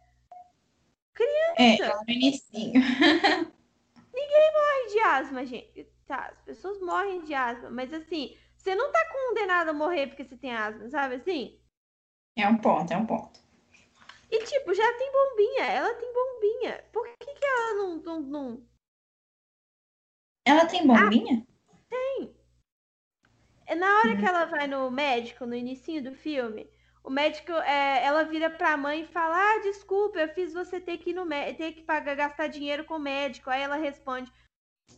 [1.59, 2.81] É, no inicinho.
[4.55, 5.85] morre de asma, gente.
[6.07, 10.25] Tá, as pessoas morrem de asma, mas assim, você não tá condenado a morrer porque
[10.25, 11.61] você tem asma, sabe assim?
[12.35, 13.42] É um ponto, é um ponto.
[14.33, 16.85] E tipo, já tem bombinha, ela tem bombinha.
[16.93, 18.69] Por que, que ela não, não, não...
[20.45, 21.45] Ela tem bombinha?
[23.67, 24.21] É na hora Hum.
[24.21, 26.69] que ela vai no médico, no inicinho do filme,
[27.03, 30.99] o médico, é, ela vira pra mãe e fala: Ah, desculpa, eu fiz você ter
[30.99, 33.51] que ir no ter que pagar, gastar dinheiro com o médico.
[33.51, 34.31] Aí ela responde.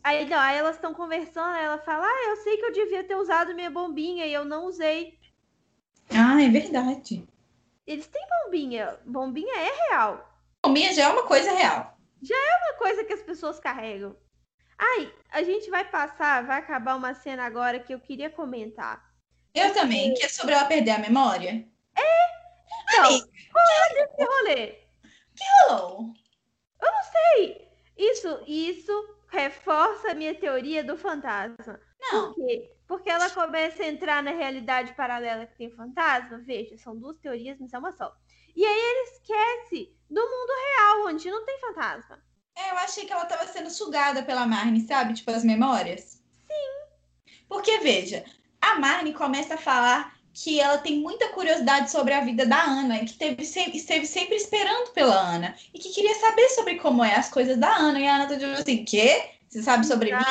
[0.03, 3.03] Aí, não, aí elas estão conversando, aí ela fala: Ah, eu sei que eu devia
[3.03, 5.17] ter usado minha bombinha e eu não usei.
[6.09, 7.23] Ah, é verdade.
[7.85, 8.99] Eles têm bombinha.
[9.05, 10.29] Bombinha é real.
[10.63, 11.97] Bombinha já é uma coisa real.
[12.29, 14.15] É uma coisa que as pessoas carregam.
[14.77, 19.13] Ai, a gente vai passar, vai acabar uma cena agora que eu queria comentar.
[19.53, 21.65] Eu também, que é sobre ela perder a memória.
[22.89, 23.27] Então, Amiga.
[23.51, 24.79] qual é esse rolê?
[25.39, 26.13] Hello.
[27.37, 27.67] Ei,
[27.97, 31.79] Isso, isso reforça a minha teoria do fantasma.
[31.99, 32.33] Não.
[32.33, 32.71] Por quê?
[32.87, 36.37] Porque ela começa a entrar na realidade paralela que tem fantasma.
[36.39, 38.15] Veja, são duas teorias, mas é uma só.
[38.55, 42.19] E aí ele esquece do mundo real, onde não tem fantasma.
[42.57, 45.13] É, eu achei que ela tava sendo sugada pela Marnie, sabe?
[45.13, 46.21] Tipo, as memórias.
[46.47, 47.33] Sim.
[47.49, 48.23] Porque, veja,
[48.61, 53.01] a Marnie começa a falar que ela tem muita curiosidade sobre a vida da Ana
[53.01, 57.03] e que teve sempre, esteve sempre esperando pela Ana e que queria saber sobre como
[57.03, 57.99] é as coisas da Ana.
[57.99, 59.31] E a Ana tá dizendo assim, quê?
[59.49, 60.23] Você sabe sobre mim?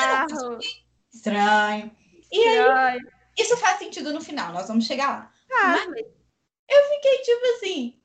[1.25, 1.91] Tá Estranho.
[2.31, 3.11] E aí, estranho.
[3.37, 5.31] isso faz sentido no final, nós vamos chegar lá.
[5.51, 6.05] Ah, mas
[6.69, 7.99] Eu fiquei tipo assim.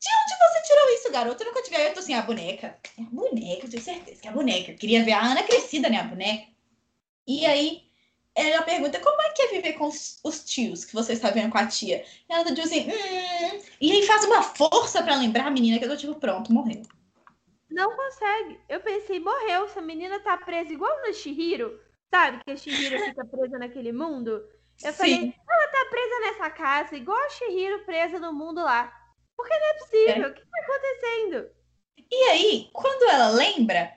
[0.00, 1.42] De onde você tirou isso, garoto?
[1.42, 1.76] Eu nunca tive.
[1.76, 2.78] Aí eu tô assim, a boneca.
[2.98, 4.72] É a boneca, eu tenho certeza que é a boneca.
[4.72, 5.98] Eu queria ver a Ana crescida, né?
[5.98, 6.46] A boneca.
[7.26, 7.84] E aí,
[8.34, 11.52] ela pergunta como é que é viver com os, os tios que você está vendo
[11.52, 12.04] com a tia.
[12.28, 13.62] E ela diz assim, hum.
[13.80, 16.82] E aí faz uma força pra lembrar a menina que eu tô tipo, pronto, morreu.
[17.70, 18.58] não consegue.
[18.68, 19.66] Eu pensei, morreu.
[19.66, 21.78] Essa menina tá presa igual na Shihiro.
[22.12, 24.46] Sabe que a Shihiro fica presa naquele mundo?
[24.84, 28.92] Eu falei, ela tá presa nessa casa, igual a Shihiro presa no mundo lá.
[29.34, 30.28] Porque não é possível.
[30.28, 31.50] O que tá acontecendo?
[32.10, 33.90] E aí, quando ela lembra,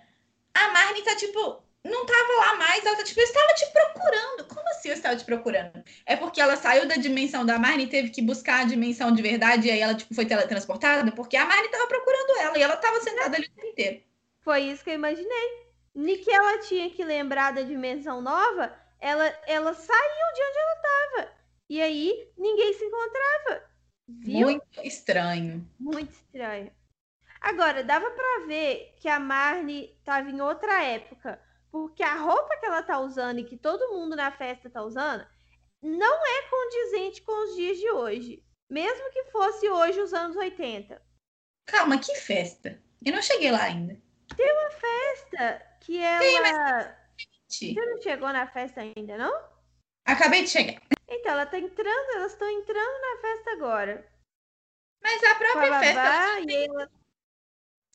[0.54, 4.48] a Marnie tá tipo, não tava lá mais, ela tá tipo, eu estava te procurando.
[4.48, 5.84] Como assim eu estava te procurando?
[6.06, 9.22] É porque ela saiu da dimensão da Marnie e teve que buscar a dimensão de
[9.22, 12.78] verdade e aí ela tipo foi teletransportada, porque a Marnie tava procurando ela e ela
[12.78, 14.02] tava sentada ali o tempo inteiro.
[14.40, 15.65] Foi isso que eu imaginei.
[15.96, 20.76] Nem que ela tinha que lembrar da dimensão nova, ela, ela saiu de onde ela
[20.76, 21.32] tava.
[21.70, 23.64] E aí, ninguém se encontrava.
[24.08, 24.48] Viu?
[24.48, 25.68] Muito estranho.
[25.80, 26.72] Muito estranho.
[27.40, 31.42] Agora, dava pra ver que a Marnie tava em outra época,
[31.72, 35.26] porque a roupa que ela tá usando e que todo mundo na festa tá usando
[35.82, 38.44] não é condizente com os dias de hoje.
[38.70, 41.02] Mesmo que fosse hoje os anos 80.
[41.68, 42.82] Calma, que festa.
[43.06, 44.02] Eu não cheguei lá ainda.
[44.80, 46.98] Festa que ela.
[47.50, 49.50] Gente, Você não chegou na festa ainda, não?
[50.06, 50.82] Acabei de chegar.
[51.08, 54.12] Então, ela tá entrando, elas estão entrando na festa agora.
[55.02, 56.02] Mas a própria festa.
[56.02, 56.92] Babá e ela.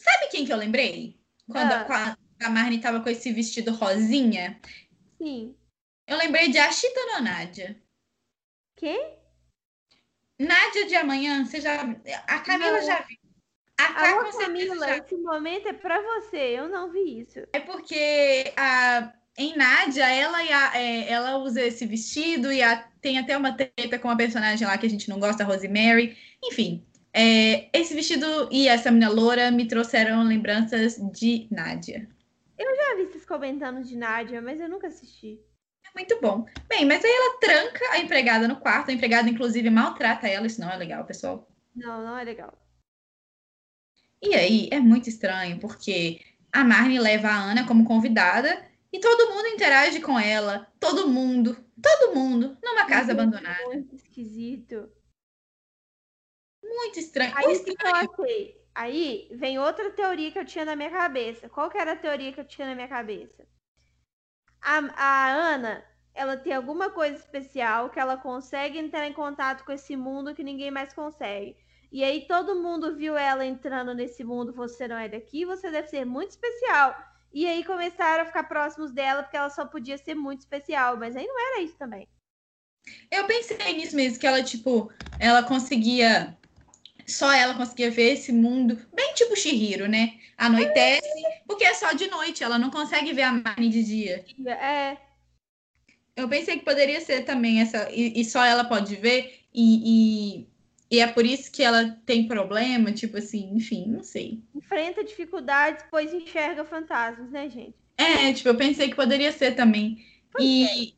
[0.00, 1.20] Sabe quem que eu lembrei?
[1.46, 2.16] Quando Ah.
[2.40, 4.60] a, a Marnie tava com esse vestido rosinha.
[5.18, 5.56] Sim.
[6.06, 7.80] Eu lembrei de Ashita no Nádia.
[8.76, 9.18] Quem?
[10.38, 11.82] Nádia de amanhã, você já.
[12.26, 12.82] A Camila Não.
[12.86, 13.18] já viu.
[13.80, 16.36] A Alô, Camila, esse momento é pra você.
[16.36, 17.40] Eu não vi isso.
[17.52, 23.18] É porque a, em Nádia, ela, a- é, ela usa esse vestido e a- tem
[23.18, 26.16] até uma treta com a personagem lá que a gente não gosta, a Rosemary.
[26.44, 32.08] Enfim, é, esse vestido e essa menina loura me trouxeram lembranças de Nádia.
[32.58, 35.40] Já vi vocês comentando de Nádia, mas eu nunca assisti.
[35.86, 36.44] É muito bom.
[36.68, 38.90] Bem, mas aí ela tranca a empregada no quarto.
[38.90, 40.46] A empregada, inclusive, maltrata ela.
[40.46, 41.48] Isso não é legal, pessoal.
[41.74, 42.52] Não, não é legal.
[44.22, 46.20] E aí é muito estranho, porque
[46.52, 50.70] a Marnie leva a Ana como convidada e todo mundo interage com ela.
[50.78, 53.64] Todo mundo, todo mundo, numa casa abandonada.
[53.64, 54.90] Muito esquisito.
[56.62, 57.32] Muito estranho.
[57.36, 58.60] Aí Muito o que que eu achei?
[58.74, 61.48] Aí vem outra teoria que eu tinha na minha cabeça.
[61.48, 63.46] Qual que era a teoria que eu tinha na minha cabeça?
[64.60, 69.72] A, a Ana, ela tem alguma coisa especial que ela consegue entrar em contato com
[69.72, 71.56] esse mundo que ninguém mais consegue.
[71.92, 75.88] E aí todo mundo viu ela entrando nesse mundo, você não é daqui, você deve
[75.88, 76.94] ser muito especial.
[77.32, 81.16] E aí começaram a ficar próximos dela porque ela só podia ser muito especial, mas
[81.16, 82.06] aí não era isso também.
[83.10, 86.36] Eu pensei nisso mesmo, que ela, tipo, ela conseguia.
[87.06, 90.20] Só ela conseguia ver esse mundo, bem tipo Shihiro, né?
[90.36, 91.02] Anoitece,
[91.46, 94.24] porque é só de noite, ela não consegue ver a Marnie de dia.
[94.46, 94.96] É,
[96.16, 100.49] Eu pensei que poderia ser também essa, e, e só ela pode ver, e, e,
[100.90, 104.42] e é por isso que ela tem problema, tipo assim, enfim, não sei.
[104.54, 107.76] enfrenta dificuldades, pois enxerga fantasmas, né, gente?
[107.96, 110.04] É, tipo, eu pensei que poderia ser também.
[110.38, 110.94] E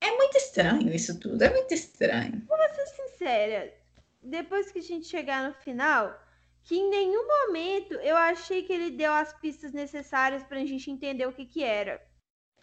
[0.00, 2.42] é muito estranho isso tudo, é muito estranho.
[2.96, 3.72] sincera,
[4.22, 6.16] depois que a gente chegar no final,
[6.62, 11.26] que em nenhum momento eu achei que ele deu as pistas necessárias pra gente entender
[11.26, 12.00] o que que era.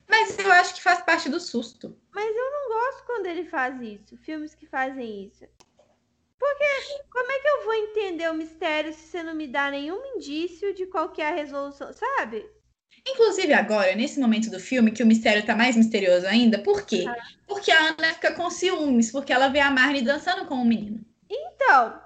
[0.08, 1.98] Mas eu acho que faz parte do susto.
[2.16, 5.46] Não gosto quando ele faz isso, filmes que fazem isso.
[6.40, 6.64] Porque
[7.12, 10.74] como é que eu vou entender o mistério se você não me dá nenhum indício
[10.74, 12.50] de qual que é a resolução, sabe?
[13.08, 17.06] Inclusive agora, nesse momento do filme, que o mistério tá mais misterioso ainda, por quê?
[17.48, 21.04] Porque a Ana fica com ciúmes, porque ela vê a Marnie dançando com o menino.
[21.30, 22.02] Então,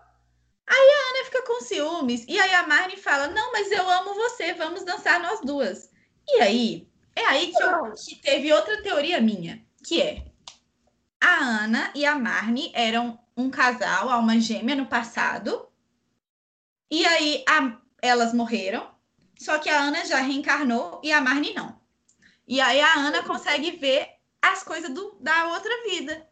[0.66, 4.54] A Ana fica com ciúmes, e aí a Marnie fala, não, mas eu amo você,
[4.54, 5.90] vamos dançar nós duas.
[6.28, 10.26] E aí, é aí que, eu, que teve outra teoria minha, que é,
[11.22, 15.68] a Ana e a Marnie eram um casal, alma gêmea no passado,
[16.92, 18.94] e aí a- elas morreram,
[19.40, 21.82] só que a Ana já reencarnou e a Marnie não.
[22.48, 24.08] E aí a Ana consegue ver
[24.42, 26.30] as coisas do- da outra vida.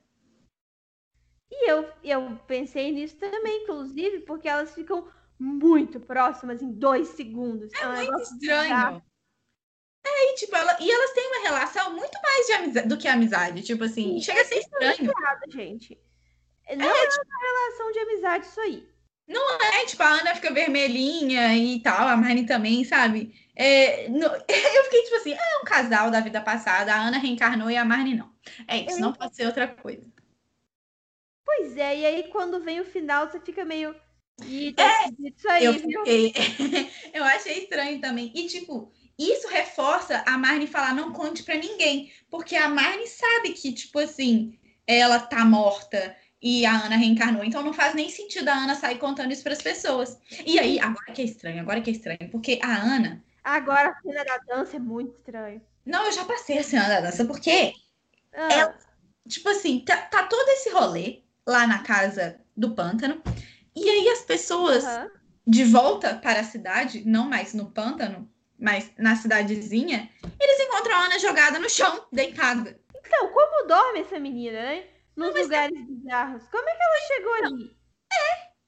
[1.53, 7.73] e eu, eu pensei nisso também, inclusive, porque elas ficam muito próximas em dois segundos.
[7.73, 9.03] É, um Muito estranho.
[10.03, 13.07] É, e, tipo, ela, e elas têm uma relação muito mais de amizade, do que
[13.07, 13.61] amizade.
[13.63, 15.11] Tipo assim, Sim, chega a ser estranho.
[15.49, 15.99] gente.
[16.75, 18.91] Não é, uma relação de amizade isso aí.
[19.73, 23.33] É, tipo, a Ana fica vermelhinha e tal, a Marnie também, sabe?
[23.55, 27.17] É, no- eu fiquei tipo assim, ah, é um casal da vida passada, a Ana
[27.17, 28.31] reencarnou e a Marnie não.
[28.67, 30.11] É isso, não pode ser outra coisa.
[31.45, 33.95] Pois é, e aí quando vem o final, você fica meio.
[34.75, 36.33] Tá esquisito isso aí, Eu fiquei.
[37.13, 38.31] eu achei estranho também.
[38.33, 42.11] E, tipo, isso reforça a Marnie falar não conte pra ninguém.
[42.29, 44.57] Porque a Marnie sabe que, tipo assim,
[44.87, 47.43] ela tá morta e a Ana reencarnou.
[47.43, 50.17] Então não faz nem sentido a Ana sair contando isso pras pessoas.
[50.45, 52.29] E aí, agora que é estranho, agora que é estranho.
[52.31, 53.23] Porque a Ana.
[53.43, 55.61] Agora a cena da dança é muito estranho.
[55.85, 57.73] Não, eu já passei a cena da dança, porque,
[58.33, 58.77] Ah, Ela-
[59.27, 63.21] tipo assim, tá, tá todo esse rolê lá na casa do pântano.
[63.75, 65.09] E aí as pessoas aham.
[65.45, 71.05] de volta para a cidade, não mais no pântano, mas na cidadezinha, eles encontram a
[71.05, 72.79] Ana jogada no chão, deitada.
[72.95, 74.83] Então, como dorme essa menina, né?
[75.15, 76.43] Nos lugares bizarros.
[76.47, 77.77] Como é que ela chegou ali?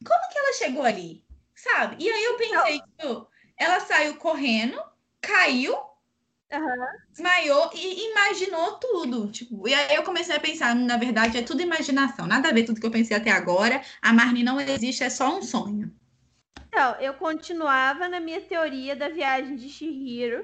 [0.05, 1.25] Como que ela chegou ali?
[1.55, 2.03] Sabe?
[2.03, 3.27] E aí eu pensei, tipo,
[3.57, 4.81] ela saiu correndo,
[5.21, 5.75] caiu,
[6.51, 6.87] Aham.
[7.09, 9.31] desmaiou e imaginou tudo.
[9.31, 12.27] Tipo, e aí eu comecei a pensar, na verdade, é tudo imaginação.
[12.27, 13.81] Nada a ver tudo que eu pensei até agora.
[14.01, 15.95] A Marnie não existe, é só um sonho.
[16.67, 20.43] Então, eu continuava na minha teoria da viagem de Shihiro,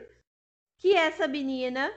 [0.78, 1.92] que essa menina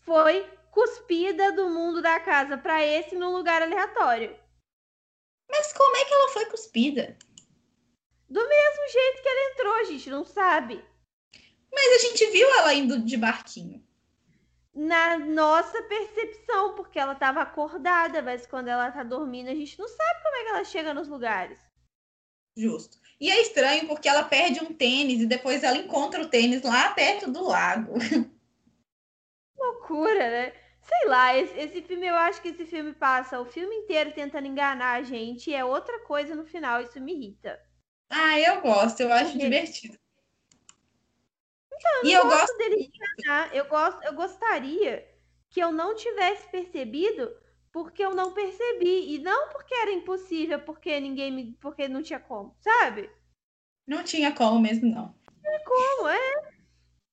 [0.00, 0.48] foi
[0.78, 4.38] cuspida do mundo da casa pra esse num lugar aleatório.
[5.50, 7.18] Mas como é que ela foi cuspida?
[8.28, 10.84] Do mesmo jeito que ela entrou, a gente não sabe.
[11.72, 13.84] Mas a gente viu ela indo de barquinho.
[14.72, 19.88] Na nossa percepção, porque ela tava acordada, mas quando ela tá dormindo, a gente não
[19.88, 21.58] sabe como é que ela chega nos lugares.
[22.56, 22.98] Justo.
[23.20, 26.90] E é estranho porque ela perde um tênis e depois ela encontra o tênis lá
[26.90, 27.94] perto do lago.
[29.58, 30.67] Loucura, né?
[30.88, 34.46] Sei lá, esse, esse filme, eu acho que esse filme passa o filme inteiro tentando
[34.46, 37.60] enganar a gente e é outra coisa no final, isso me irrita.
[38.08, 39.98] Ah, eu gosto, eu acho Porque- divertido.
[41.72, 42.58] Então, e eu gosto gosto.
[42.58, 43.54] dele enganar.
[43.54, 45.06] Eu, gosto, eu gostaria
[45.50, 47.30] que eu não tivesse percebido
[47.72, 49.14] porque eu não percebi.
[49.14, 51.52] E não porque era impossível, porque ninguém me.
[51.60, 53.08] porque não tinha como, sabe?
[53.86, 55.14] Não tinha como mesmo, não.
[55.64, 56.08] Como?
[56.08, 56.52] É.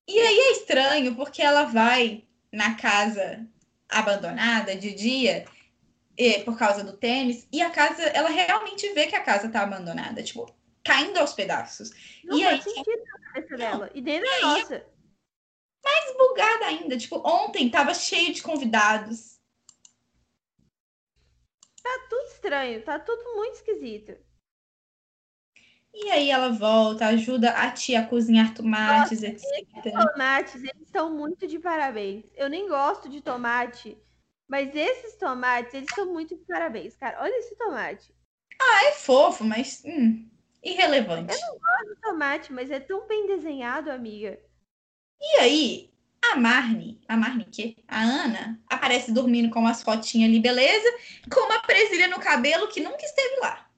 [0.07, 3.47] E aí é estranho, porque ela vai na casa
[3.89, 5.45] abandonada de dia
[6.17, 9.61] eh, por causa do tênis, e a casa, ela realmente vê que a casa tá
[9.61, 10.45] abandonada, tipo,
[10.83, 11.91] caindo aos pedaços.
[12.23, 13.91] Não E faz aí- sentido na cabeça dela.
[13.93, 14.85] E nem na aí- nossa.
[15.83, 19.35] Mais bugada ainda, tipo, ontem tava cheio de convidados.
[21.83, 24.17] Tá tudo estranho, tá tudo muito esquisito.
[25.97, 29.65] E aí ela volta, ajuda a tia a cozinhar tomates, etc.
[29.81, 32.25] Tomates, eles estão muito de parabéns.
[32.35, 33.97] Eu nem gosto de tomate,
[34.45, 37.21] mas esses tomates, eles estão muito de parabéns, cara.
[37.21, 38.13] Olha esse tomate.
[38.61, 40.29] É fofo, mas hum,
[40.61, 41.33] irrelevante.
[41.33, 44.37] Esse tomate, mas é tão bem desenhado, amiga.
[45.21, 47.77] E aí, a Marne, a Marne que?
[47.87, 50.87] A Ana, aparece dormindo com umas fotinhas ali, beleza?
[51.33, 53.69] Com uma presilha no cabelo que nunca esteve lá.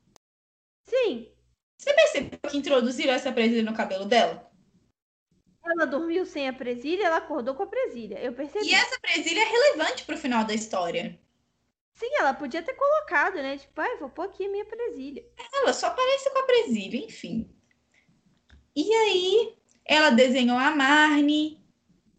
[0.90, 1.30] Sim,
[1.78, 4.48] Você percebeu que introduziram essa presilha no cabelo dela?
[5.72, 8.20] ela dormiu sem a presilha, ela acordou com a presilha.
[8.20, 8.68] Eu percebi.
[8.68, 11.20] E essa presilha é relevante pro final da história.
[11.94, 13.58] Sim, ela podia ter colocado, né?
[13.58, 15.26] Tipo, ai, vou pôr aqui a minha presilha.
[15.54, 17.50] Ela só aparece com a presilha, enfim.
[18.76, 21.64] E aí, ela desenhou a Marne.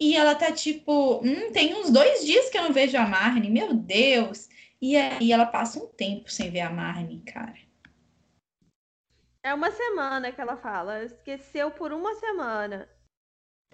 [0.01, 3.51] E ela tá tipo, hum, tem uns dois dias que eu não vejo a Marne,
[3.51, 4.49] meu Deus.
[4.81, 7.68] E aí ela passa um tempo sem ver a Marne, cara.
[9.43, 11.05] É uma semana que ela fala.
[11.05, 12.89] Esqueceu por uma semana.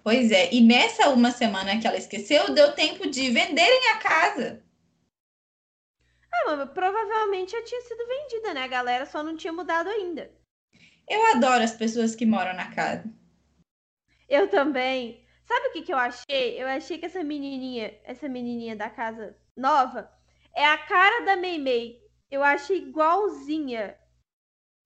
[0.03, 4.63] Pois é, e nessa uma semana que ela esqueceu, deu tempo de venderem a casa.
[6.31, 8.63] Ah, mas provavelmente já tinha sido vendida, né?
[8.63, 10.31] A galera só não tinha mudado ainda.
[11.07, 13.11] Eu adoro as pessoas que moram na casa.
[14.27, 15.25] Eu também.
[15.45, 16.61] Sabe o que, que eu achei?
[16.61, 20.11] Eu achei que essa menininha, essa menininha da casa nova,
[20.55, 22.01] é a cara da Meimei.
[22.29, 23.97] Eu achei igualzinha.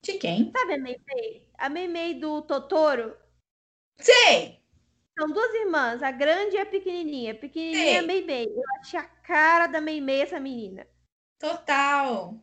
[0.01, 0.51] De quem?
[0.55, 1.47] Sabe a Meimei?
[1.57, 3.17] A Meimei do Totoro.
[3.99, 4.59] Sei!
[5.17, 7.33] São duas irmãs, a grande e a pequenininha.
[7.33, 8.07] A pequenininha é a Sei.
[8.07, 8.45] Meimei.
[8.45, 10.87] Eu achei a cara da Meimei essa menina.
[11.39, 12.41] Total.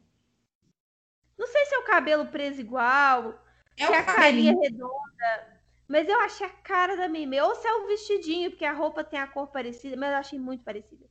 [1.39, 3.43] Não sei se é o cabelo preso igual,
[3.79, 7.41] É se é a carinha redonda, mas eu achei a cara da Meimei.
[7.41, 10.39] Ou se é o vestidinho, porque a roupa tem a cor parecida, mas eu achei
[10.39, 11.07] muito parecida.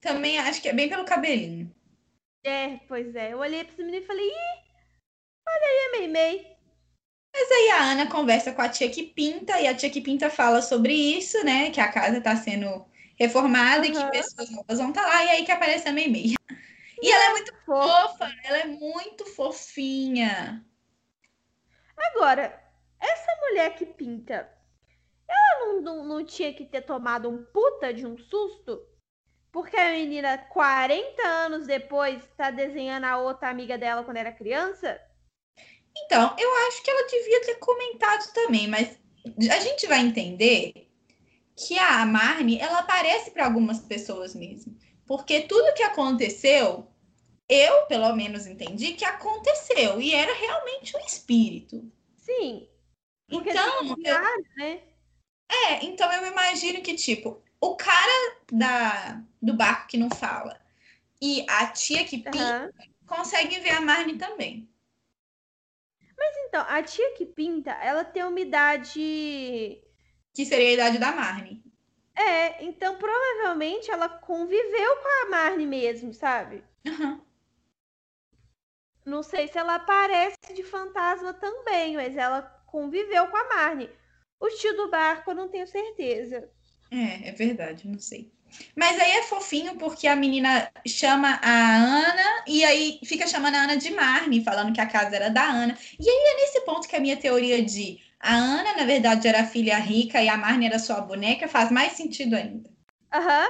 [0.00, 1.74] Também acho que é bem pelo cabelinho.
[2.44, 3.32] É, pois é.
[3.32, 4.69] Eu olhei pra esse menino e falei, ih,
[5.54, 6.56] olha aí a Meimei.
[7.32, 10.28] Mas aí a Ana conversa com a tia que pinta e a tia que pinta
[10.30, 11.70] fala sobre isso, né?
[11.70, 12.86] Que a casa está sendo
[13.18, 14.10] reformada e que Uhum.
[14.10, 15.24] pessoas novas vão estar lá.
[15.24, 16.34] E aí que aparece a Meimei.
[17.02, 20.64] E ela é muito fofa, ela é muito fofinha.
[21.96, 22.62] Agora,
[23.00, 24.50] essa mulher que pinta,
[25.28, 28.86] ela não, não, não tinha que ter tomado um puta de um susto?
[29.52, 35.00] Porque a menina, 40 anos depois, tá desenhando a outra amiga dela quando era criança?
[36.04, 38.98] Então, eu acho que ela devia ter comentado também, mas
[39.50, 40.88] a gente vai entender
[41.56, 44.76] que a Marne, ela aparece para algumas pessoas mesmo.
[45.06, 46.86] Porque tudo que aconteceu,
[47.48, 50.00] eu, pelo menos, entendi que aconteceu.
[50.00, 51.90] E era realmente um espírito.
[52.16, 52.68] Sim.
[53.28, 54.20] Então, tem eu-
[54.56, 54.80] né?
[55.48, 60.60] É, então eu imagino que, tipo, o cara da, do barco que não fala
[61.20, 62.72] e a tia que pinta
[63.06, 64.69] conseguem ver a Marne também.
[66.50, 69.80] Então, a tia que pinta, ela tem uma idade.
[70.34, 71.62] Que seria a idade da Marne.
[72.14, 76.62] É, então provavelmente ela conviveu com a Marne mesmo, sabe?
[76.86, 77.24] Aham.
[79.06, 83.88] Não sei se ela aparece de fantasma também, mas ela conviveu com a Marne.
[84.38, 86.50] O tio do barco, eu não tenho certeza.
[86.90, 88.30] É, é verdade, não sei.
[88.74, 93.62] Mas aí é fofinho porque a menina chama a Ana e aí fica chamando a
[93.62, 95.78] Ana de Marne, falando que a casa era da Ana.
[95.98, 99.46] E aí é nesse ponto que a minha teoria de a Ana, na verdade, era
[99.46, 102.68] filha rica e a Marne era só a boneca faz mais sentido ainda.
[103.12, 103.48] Aham.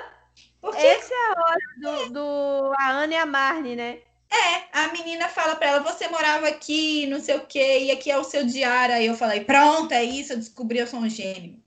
[0.61, 3.99] Porque Essa é a hora do, do a Ana e a Marne, né?
[4.31, 8.11] É, a menina fala pra ela, você morava aqui, não sei o quê, e aqui
[8.11, 8.95] é o seu diário.
[8.95, 11.61] Aí eu falei, pronto, é isso, eu descobri, eu sou um gênio.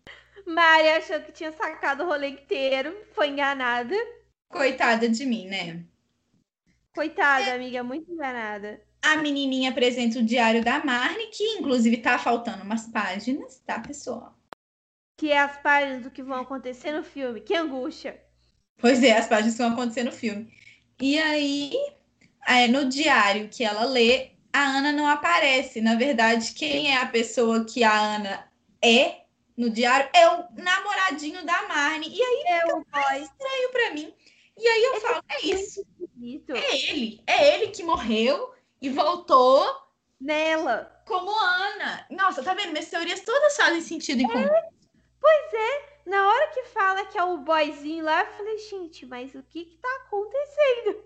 [0.46, 3.96] Mari achou que tinha sacado o rolê inteiro, foi enganada.
[4.50, 5.84] Coitada de mim, né?
[6.94, 8.82] Coitada, amiga, muito enganada.
[9.02, 14.38] A menininha apresenta o diário da Marne, que inclusive tá faltando umas páginas, tá, pessoal?
[15.18, 17.42] Que é as páginas do que vão acontecer no filme.
[17.42, 18.22] Que angústia.
[18.78, 20.54] Pois é, as páginas que vão acontecer no filme.
[21.02, 21.74] E aí,
[22.48, 25.82] é, no diário que ela lê, a Ana não aparece.
[25.82, 28.48] Na verdade, quem é a pessoa que a Ana
[28.82, 29.23] é
[29.58, 32.08] no diário é o namoradinho da Marne.
[32.10, 33.22] E aí É fica o mais boy.
[33.22, 34.14] estranho pra mim.
[34.58, 35.86] E aí eu Ele falo, é isso.
[36.00, 36.54] Esquisito.
[36.56, 37.24] É ele.
[37.26, 39.66] É ele que morreu e voltou
[40.20, 41.04] Nela.
[41.08, 42.06] como Ana.
[42.12, 42.72] Nossa, tá vendo?
[42.72, 44.48] Minhas teorias todas fazem sentido em comum.
[46.06, 49.64] Na hora que fala que é o boyzinho lá, eu falei, gente, mas o que
[49.66, 51.04] que tá acontecendo?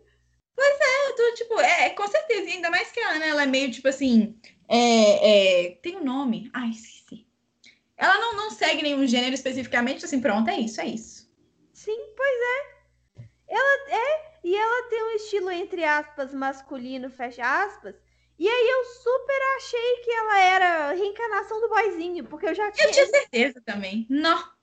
[0.58, 2.50] Eu tô, tipo, é, com certeza.
[2.50, 6.04] E ainda mais que a Ana, ela é meio, tipo assim, é, é, tem um
[6.04, 6.50] nome.
[6.54, 7.27] Ai, esqueci.
[7.98, 11.28] Ela não, não segue nenhum gênero especificamente, assim, pronto, é isso, é isso.
[11.74, 12.78] Sim, pois é.
[13.48, 17.96] Ela é, e ela tem um estilo, entre aspas, masculino, fecha aspas.
[18.38, 22.88] E aí eu super achei que ela era reencarnação do boyzinho, porque eu já tinha,
[22.88, 24.06] Eu tinha certeza também.
[24.10, 24.56] Não.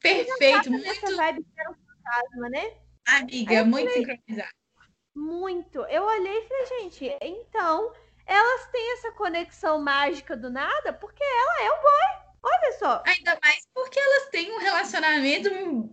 [0.00, 2.76] Perfeito, muito, essa vibe que era um fantasma, né?
[3.06, 4.50] amiga, eu muito sincronizado.
[5.14, 5.80] Muito.
[5.86, 7.92] Eu olhei e falei, gente, então
[8.26, 12.21] elas têm essa conexão mágica do nada, porque ela é o boy.
[12.44, 13.02] Olha só.
[13.06, 15.50] Ainda mais porque elas têm um relacionamento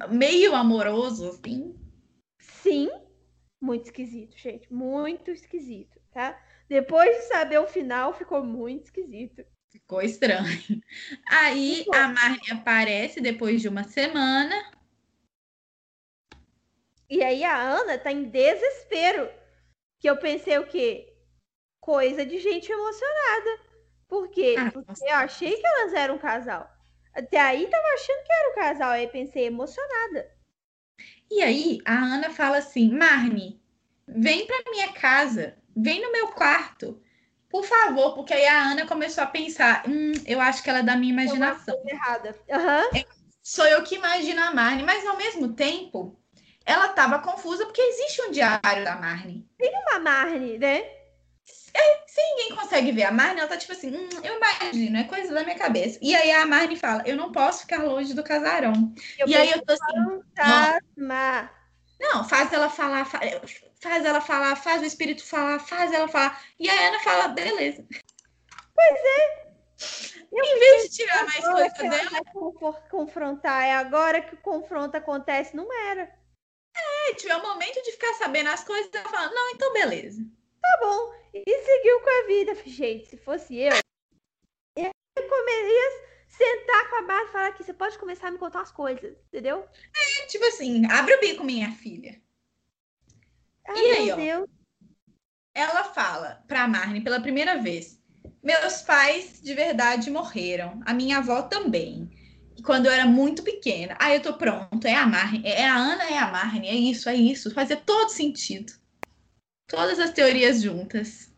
[0.09, 1.75] meio amoroso, assim.
[2.39, 2.89] Sim,
[3.61, 4.71] muito esquisito, gente.
[4.73, 6.41] Muito esquisito, tá?
[6.67, 9.45] Depois de saber o final, ficou muito esquisito.
[9.71, 10.81] Ficou estranho.
[11.29, 11.95] Aí Ficou.
[11.95, 14.71] a Marne aparece depois de uma semana.
[17.09, 19.29] E aí a Ana tá em desespero.
[19.99, 21.13] Que eu pensei o quê?
[21.81, 23.68] Coisa de gente emocionada.
[24.09, 24.55] Por quê?
[24.57, 25.05] Ah, Porque nossa.
[25.05, 26.69] eu achei que elas eram um casal.
[27.13, 28.89] Até aí tava achando que era um casal.
[28.89, 30.29] Aí pensei emocionada.
[31.29, 33.61] E aí a Ana fala assim: Marne,
[34.07, 36.99] vem pra minha casa, vem no meu quarto,
[37.49, 40.83] por favor, porque aí a Ana começou a pensar: hum, eu acho que ela é
[40.83, 41.79] da minha imaginação.
[41.85, 42.35] Errada.
[42.51, 42.83] Aham.
[43.43, 46.19] Sou eu que imagino a Marne, mas ao mesmo tempo
[46.65, 49.47] ela estava confusa porque existe um diário da Marne.
[49.59, 50.98] Uma Marne, né?
[52.07, 55.33] Se ninguém consegue ver a Marne, ela tá tipo assim, hum, eu imagino, é coisa
[55.33, 55.97] da minha cabeça.
[56.01, 58.93] E aí a Marne fala: eu não posso ficar longe do casarão.
[59.17, 59.81] Eu e aí eu tô assim,
[60.35, 61.51] fantasma.
[61.99, 63.19] Não, faz ela falar, fa-
[63.81, 66.41] faz ela falar, faz o espírito falar, faz ela falar.
[66.59, 67.85] E a Ana fala, beleza.
[70.31, 72.21] Eu Em vez de tirar mais coisa dela,
[72.89, 73.63] confrontar.
[73.63, 75.55] É agora que o confronto acontece.
[75.55, 76.09] Não era.
[76.75, 80.21] é, tiver o momento de ficar sabendo as coisas, ela fala, não, então beleza.
[80.61, 81.13] Tá bom.
[81.33, 82.55] E seguiu com a vida.
[82.65, 83.71] Gente, se fosse eu,
[84.75, 88.59] eu comeria sentar com a Bárbara e falar que você pode começar a me contar
[88.59, 89.67] umas coisas, entendeu?
[89.95, 92.21] É, tipo assim, abre o bico, minha filha.
[93.67, 94.15] Ai, E aí, ó?
[94.15, 94.49] Deus.
[95.53, 97.99] Ela fala pra Marne pela primeira vez:
[98.41, 102.09] Meus pais de verdade morreram, a minha avó também.
[102.55, 103.97] E Quando eu era muito pequena.
[103.99, 107.09] Aí eu tô pronto, é a Marne, é a Ana, é a Marne, é isso,
[107.09, 107.51] é isso.
[107.51, 108.78] Fazia todo sentido.
[109.69, 111.31] Todas as teorias juntas.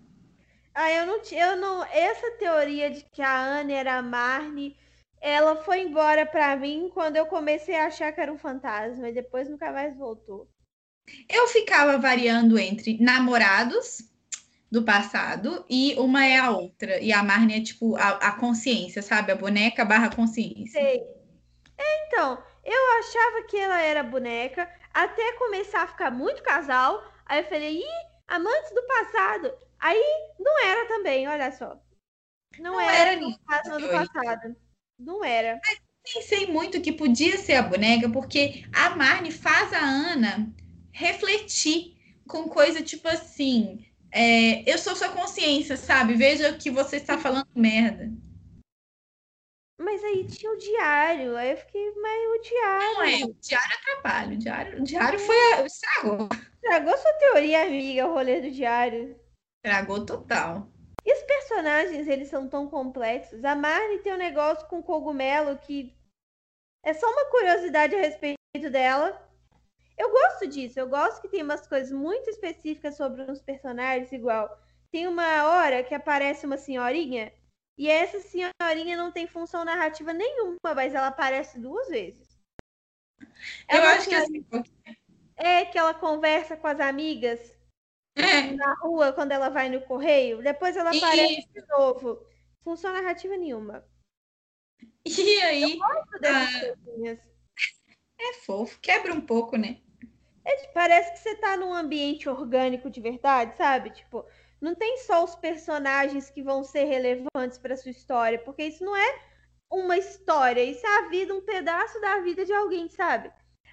[0.74, 1.48] Ah, eu não tinha.
[1.48, 1.84] Eu não.
[1.84, 4.78] Essa teoria de que a Anne era a Marne,
[5.20, 9.10] ela foi embora pra mim quando eu comecei a achar que era um fantasma.
[9.10, 10.50] E depois nunca mais voltou.
[11.28, 14.10] Eu ficava variando entre namorados
[14.72, 17.02] do passado e uma é a outra.
[17.02, 19.34] E a Marne é tipo a, a consciência, sabe?
[19.34, 20.80] A boneca barra consciência.
[20.80, 21.02] Sei.
[21.78, 27.04] É, então, eu achava que ela era boneca, até começar a ficar muito casal.
[27.26, 29.54] Aí eu falei, ih, amantes do passado.
[29.80, 30.02] Aí
[30.40, 31.80] não era também, olha só.
[32.60, 33.38] Não, Não era, era do
[33.90, 34.56] passado.
[34.98, 35.60] Não era.
[36.04, 40.52] Pensei muito que podia ser a boneca, porque a Marne faz a Ana
[40.92, 43.86] refletir com coisa tipo assim.
[44.12, 46.16] é, eu sou sua consciência, sabe?
[46.16, 48.12] Veja que você está falando merda.
[49.80, 51.36] Mas aí tinha o diário.
[51.36, 52.94] Aí eu fiquei, mas o diário.
[52.94, 54.36] Não é, o diário atrapalha.
[54.36, 56.30] O diário, o diário foi a, estragou.
[56.64, 59.20] Estragou sua teoria, amiga, o rolê do diário.
[59.58, 60.68] Estragou total.
[61.04, 63.44] E os personagens, eles são tão complexos.
[63.44, 65.96] A Marnie tem um negócio com cogumelo que
[66.86, 68.38] é só uma curiosidade a respeito
[68.72, 69.28] dela.
[69.98, 70.80] Eu gosto disso.
[70.80, 74.56] Eu gosto que tem umas coisas muito específicas sobre uns personagens igual.
[74.92, 77.34] Tem uma hora que aparece uma senhorinha
[77.78, 82.40] e essa senhorinha não tem função narrativa nenhuma, mas ela aparece duas vezes.
[83.68, 84.46] É Eu acho que assim.
[85.44, 87.40] É que ela conversa com as amigas
[88.16, 90.44] É, na rua quando ela vai no correio.
[90.44, 92.24] Depois ela aparece de novo.
[92.64, 93.84] Função narrativa nenhuma.
[95.06, 95.80] e aí
[96.24, 97.18] Ah.
[98.20, 99.82] é fofo, quebra um pouco, né?
[100.46, 103.92] É, parece que você tá num ambiente orgânico de verdade, sabe?
[103.92, 104.26] Tipo,
[104.60, 108.96] não tem só os personagens que vão ser relevantes para sua história, porque isso não
[108.96, 109.20] é
[109.72, 113.32] uma história, isso é a vida, um pedaço da vida de alguém, sabe?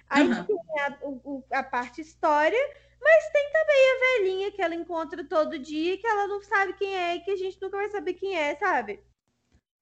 [0.09, 0.45] Aí Aham.
[0.45, 2.59] tem a, o- o- a parte história,
[3.01, 6.93] Mas tem também a velhinha que ela encontra todo dia, que ela não sabe quem
[6.95, 8.99] é e que a gente nunca vai saber quem é, sabe?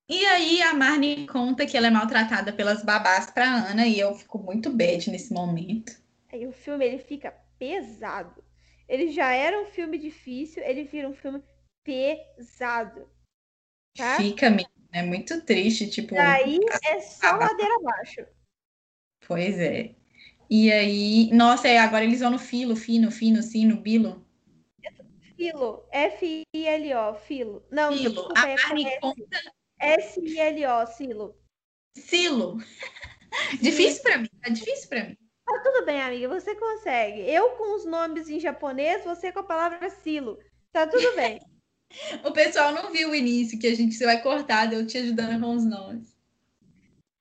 [0.08, 4.14] E aí a Marnie conta que ela é maltratada pelas babás pra Ana e eu
[4.16, 6.00] fico muito bad nesse momento.
[6.32, 8.44] Aí o filme ele fica pesado.
[8.88, 11.44] Ele já era um filme difícil, ele vira um filme
[11.84, 13.10] pesado.
[13.98, 14.16] Tá?
[14.18, 16.14] Fica mesmo, é muito triste, tipo.
[16.14, 18.26] Daí é só ladeira abaixo.
[19.28, 19.96] Pois é.
[20.50, 24.26] E aí, nossa, é, agora eles vão no filo, fino, fino, sino, bilo.
[25.36, 27.64] Filo, F-I-L-O, filo.
[27.70, 28.14] Não, Filo.
[28.14, 31.36] desculpa, A é conta S-I-L-O, silo.
[31.96, 32.58] silo.
[33.62, 35.18] Difícil pra mim, tá difícil pra mim.
[35.46, 37.22] Tá tudo bem, amiga, você consegue.
[37.22, 40.40] Eu com os nomes em japonês, você com a palavra silo.
[40.72, 41.40] Tá tudo bem.
[42.26, 45.56] O pessoal não viu o início, que a gente vai cortar, eu te ajudando com
[45.56, 46.17] os nomes.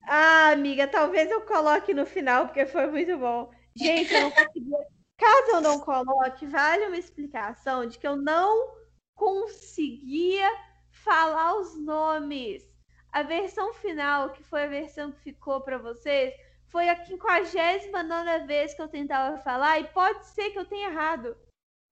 [0.09, 3.51] Ah, amiga, talvez eu coloque no final, porque foi muito bom.
[3.75, 4.77] Gente, eu não conseguia.
[5.17, 8.73] Caso eu não coloque, vale uma explicação de que eu não
[9.13, 10.49] conseguia
[10.91, 12.63] falar os nomes.
[13.11, 16.33] A versão final, que foi a versão que ficou para vocês,
[16.69, 21.35] foi a 59 vez que eu tentava falar, e pode ser que eu tenha errado.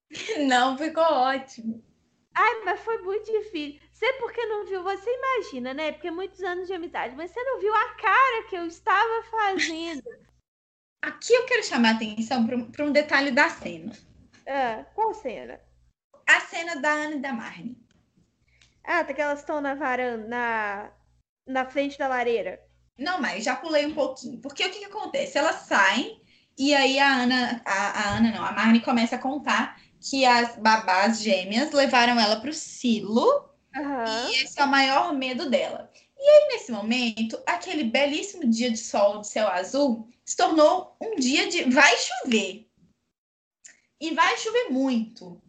[0.47, 1.83] Não, ficou ótimo.
[2.35, 3.79] Ai, mas foi muito difícil.
[3.91, 5.93] Você porque não viu, você imagina, né?
[5.93, 10.03] Porque muitos anos de amizade, mas você não viu a cara que eu estava fazendo.
[11.01, 13.93] Aqui eu quero chamar a atenção para um, um detalhe da cena.
[14.47, 15.61] Ah, qual cena?
[16.27, 17.77] A cena da Ana e da Marnie.
[18.83, 20.91] Ah, tá que elas estão na varanda, na,
[21.47, 22.59] na frente da lareira.
[22.97, 24.41] Não, mas já pulei um pouquinho.
[24.41, 25.37] Porque o que, que acontece?
[25.37, 26.21] Elas saem
[26.57, 29.79] e aí a Ana, a, a Ana não, a Marnie começa a contar
[30.09, 34.29] que as babás gêmeas levaram ela pro silo Aham.
[34.29, 35.91] e esse é o maior medo dela.
[36.17, 41.15] E aí, nesse momento, aquele belíssimo dia de sol de céu azul se tornou um
[41.15, 42.67] dia de vai chover.
[43.99, 45.41] E vai chover muito.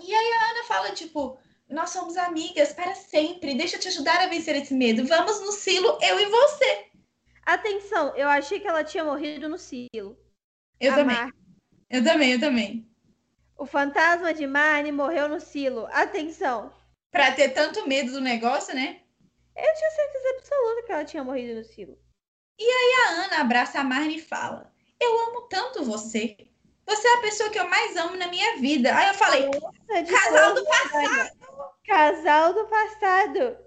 [0.00, 1.38] E aí a Ana fala, tipo,
[1.68, 5.06] nós somos amigas para sempre, deixa eu te ajudar a vencer esse medo.
[5.06, 6.86] Vamos no silo, eu e você.
[7.44, 10.16] Atenção, eu achei que ela tinha morrido no silo.
[10.80, 11.32] Eu A também, Mar-
[11.90, 12.88] eu também, eu também.
[13.56, 15.86] O fantasma de Marnie morreu no silo.
[15.90, 16.72] Atenção.
[17.10, 19.00] Pra ter tanto medo do negócio, né?
[19.56, 21.98] Eu tinha certeza absoluta que ela tinha morrido no silo.
[23.08, 26.36] A Ana abraça a Marnie e fala: Eu amo tanto você.
[26.86, 28.94] Você é a pessoa que eu mais amo na minha vida.
[28.96, 31.30] Aí eu falei: Nossa, Casal do passado.
[31.86, 33.58] Casal do passado.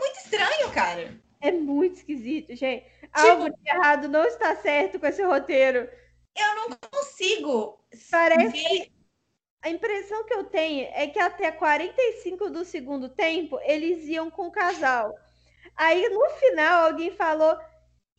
[0.00, 1.14] Muito estranho, cara.
[1.40, 2.84] É muito esquisito, gente.
[2.84, 5.88] Tipo- Algo de errado não está certo com esse roteiro.
[6.36, 8.92] Eu não consigo Parece ver.
[9.62, 14.48] A impressão que eu tenho é que até 45 do segundo tempo eles iam com
[14.48, 15.14] o casal.
[15.76, 17.56] Aí no final alguém falou: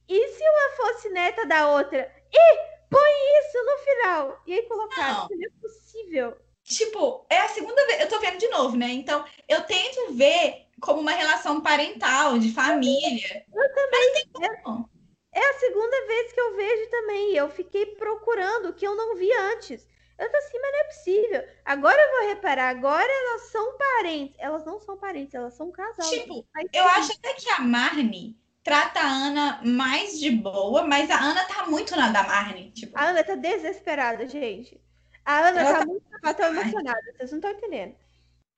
[0.08, 2.12] e se uma fosse neta da outra?
[2.32, 2.58] Ih,
[2.89, 4.41] põe isso no final.
[4.46, 5.28] E aí colocaram: Não.
[5.30, 6.38] não é possível.
[6.64, 8.02] Tipo, é a segunda vez.
[8.02, 8.88] Eu tô vendo de novo, né?
[8.88, 13.46] Então, eu tento ver como uma relação parental, de família.
[13.54, 14.30] Eu também.
[14.64, 14.89] Como.
[15.36, 17.34] É a segunda vez que eu vejo também.
[17.34, 19.88] E eu fiquei procurando o que eu não vi antes.
[20.18, 21.43] Eu tô assim, mas não é possível.
[21.66, 22.70] Agora eu vou reparar.
[22.70, 24.36] Agora elas são parentes.
[24.39, 26.09] Elas não são parentes, elas são um casal.
[26.09, 31.09] Tipo, Mas eu acho até que a Marnie trata a Ana mais de boa, mas
[31.09, 32.72] a Ana tá muito na da Marnie.
[32.72, 34.80] Tipo, A Ana tá desesperada, gente.
[35.26, 36.39] A Ana Ela tá, tá muito demais.
[36.39, 37.01] emocionada.
[37.18, 37.95] Vocês não estão entendendo.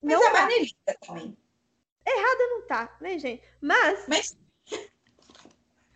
[0.02, 0.34] mas Não a tá.
[0.34, 1.38] Marnie é linda também.
[2.08, 3.44] Errada não tá, né, gente?
[3.62, 4.38] Mas, Mas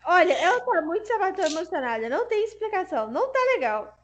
[0.05, 2.10] olha, ela tá muito sapatão emocionada.
[2.10, 3.12] Não tem explicação.
[3.12, 3.99] Não tá legal.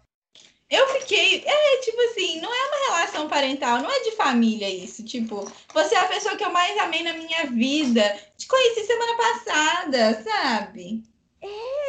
[0.76, 1.44] Eu fiquei.
[1.46, 5.04] É, tipo assim, não é uma relação parental, não é de família isso.
[5.04, 8.04] Tipo, você é a pessoa que eu mais amei na minha vida.
[8.38, 11.04] Te conheci semana passada, sabe?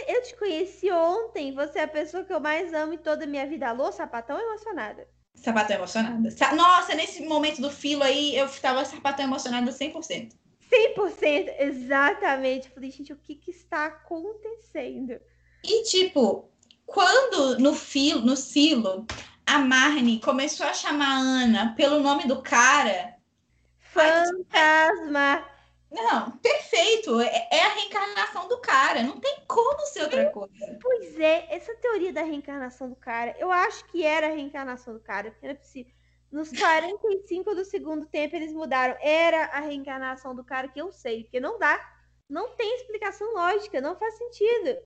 [0.07, 1.53] Eu te conheci ontem.
[1.55, 3.69] Você é a pessoa que eu mais amo em toda a minha vida.
[3.69, 5.09] Alô, sapatão emocionada.
[5.35, 6.31] Sapatão emocionada.
[6.31, 10.35] Sa- Nossa, nesse momento do filo aí, eu tava sapatão emocionada 100%.
[10.71, 12.69] 100%, exatamente.
[12.71, 15.19] Falei, gente, o que que está acontecendo?
[15.65, 16.49] E, tipo,
[16.87, 19.05] quando no filo, no silo,
[19.45, 23.17] a Marnie começou a chamar a Ana pelo nome do cara.
[23.81, 25.45] Fantasma.
[25.91, 27.21] Não, perfeito.
[27.21, 29.03] É, é a reencarnação do cara.
[29.03, 30.79] Não tem como ser outra coisa.
[30.81, 35.01] Pois é, essa teoria da reencarnação do cara, eu acho que era a reencarnação do
[35.01, 35.93] cara, porque é possível.
[36.31, 38.97] Nos 45 do segundo tempo eles mudaram.
[39.01, 41.81] Era a reencarnação do cara que eu sei, porque não dá.
[42.29, 44.77] Não tem explicação lógica, não faz sentido.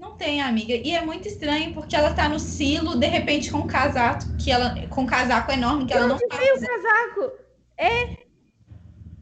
[0.00, 0.72] Não tem, amiga.
[0.72, 4.50] E é muito estranho porque ela tá no silo, de repente, com um casaco que
[4.50, 7.32] ela, com um casaco enorme que ela não tá veio o casaco?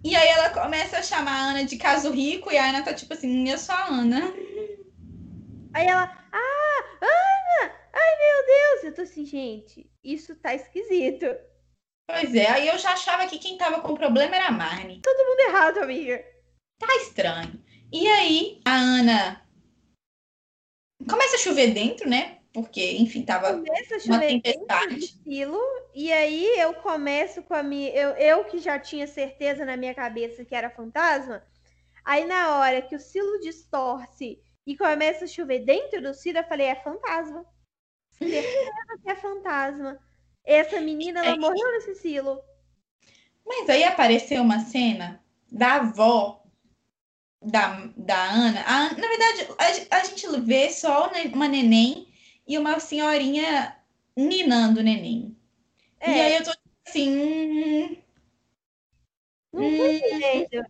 [0.04, 2.94] E aí ela começa a chamar a Ana de caso rico, e a Ana tá
[2.94, 4.32] tipo assim, eu sou a Ana.
[5.74, 8.84] Aí ela, ah, Ana, Ai, meu Deus!
[8.84, 11.26] Eu tô assim, gente, isso tá esquisito.
[12.06, 15.00] Pois é, aí eu já achava que quem tava com problema era a Marne.
[15.02, 16.24] Todo mundo errado, amiga.
[16.78, 17.60] Tá estranho.
[17.92, 19.47] E aí, a Ana
[21.06, 22.38] começa a chover dentro, né?
[22.52, 24.96] Porque, enfim, tava Começa a uma chover dentro tempestade.
[24.96, 25.60] do silo,
[25.94, 27.90] e aí eu começo com a minha.
[27.90, 31.42] Eu, eu que já tinha certeza na minha cabeça que era fantasma.
[32.04, 36.44] Aí na hora que o silo distorce e começa a chover dentro do silo, eu
[36.44, 37.44] falei, é fantasma.
[38.10, 39.98] Certeza que é fantasma.
[40.44, 41.36] Essa menina, ela É.
[41.36, 42.42] morreu nesse silo.
[43.46, 46.42] Mas aí apareceu uma cena da avó
[47.42, 48.62] da, da Ana.
[48.66, 49.48] A na verdade,
[49.90, 52.08] a, a gente vê só uma neném
[52.46, 53.76] e uma senhorinha
[54.16, 55.36] ninando o neném.
[56.00, 56.52] É, E aí eu tô
[56.86, 57.08] assim.
[57.10, 57.96] hum,
[59.52, 60.68] não tô entendendo.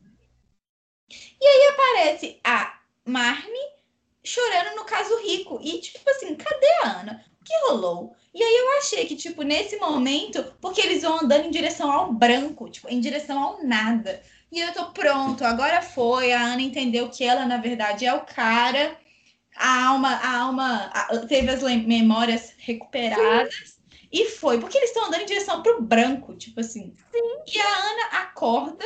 [1.98, 3.58] aparece a Marne
[4.24, 5.58] chorando no caso rico.
[5.62, 7.24] E, tipo assim, cadê a Ana?
[7.40, 8.16] O que rolou?
[8.34, 12.12] E aí eu achei que, tipo, nesse momento, porque eles vão andando em direção ao
[12.12, 14.22] branco, tipo, em direção ao nada.
[14.51, 16.32] E eu tô pronto, agora foi.
[16.32, 18.99] A Ana entendeu que ela, na verdade, é o cara.
[19.57, 23.78] A alma, a alma a- teve as memórias recuperadas.
[24.11, 26.94] E foi, porque eles estão andando em direção pro branco, tipo assim.
[27.46, 28.84] E a Ana acorda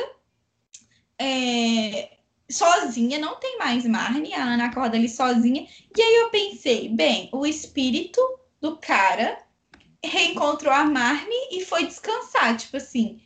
[1.17, 2.17] é,
[2.49, 5.65] sozinha, não tem mais Marne, a Ana acorda ali sozinha.
[5.95, 8.19] E aí eu pensei, bem, o espírito
[8.59, 9.37] do cara
[10.03, 13.21] reencontrou a Marne e foi descansar, tipo assim,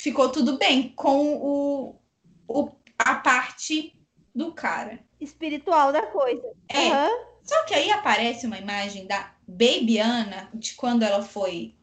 [0.00, 2.00] ficou tudo bem com o,
[2.48, 3.94] o- a parte
[4.34, 5.00] do cara.
[5.20, 6.46] Espiritual da coisa.
[6.68, 7.10] É, Aham.
[7.42, 11.74] só que aí aparece uma imagem da Baby Ana, de quando ela foi,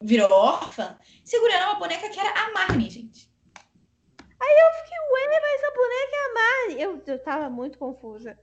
[0.00, 3.32] virou órfã, segurando uma boneca que era a Marne, gente.
[4.56, 6.82] Eu fiquei, ué, mas a boneca é a Mari.
[6.82, 8.38] Eu, eu tava muito confusa.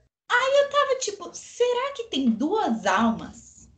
[0.70, 3.70] tava tipo, será que tem duas almas?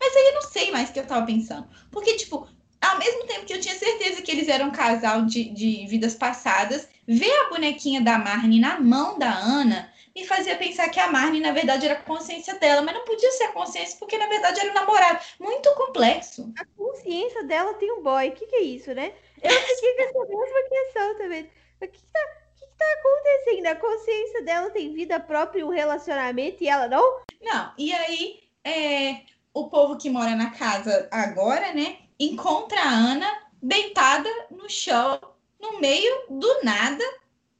[0.00, 1.68] Mas aí eu não sei mais o que eu tava pensando.
[1.90, 2.48] Porque, tipo,
[2.80, 6.14] ao mesmo tempo que eu tinha certeza que eles eram um casal de, de vidas
[6.14, 11.06] passadas, ver a bonequinha da Marne na mão da Ana me fazia pensar que a
[11.06, 12.82] Marne, na verdade, era a consciência dela.
[12.82, 15.24] Mas não podia ser a consciência, porque, na verdade, era o namorado.
[15.38, 16.52] Muito complexo.
[16.58, 18.28] A consciência dela tem um boy.
[18.28, 19.12] O que, que é isso, né?
[19.40, 21.50] Eu fiquei com essa mesma questão também.
[21.80, 23.66] O que, que, tá, o que, que tá acontecendo?
[23.66, 27.20] A consciência dela tem vida própria e um relacionamento e ela não?
[27.40, 29.20] Não, e aí é,
[29.54, 35.20] o povo que mora na casa agora, né, encontra a Ana deitada no chão,
[35.60, 37.04] no meio do nada,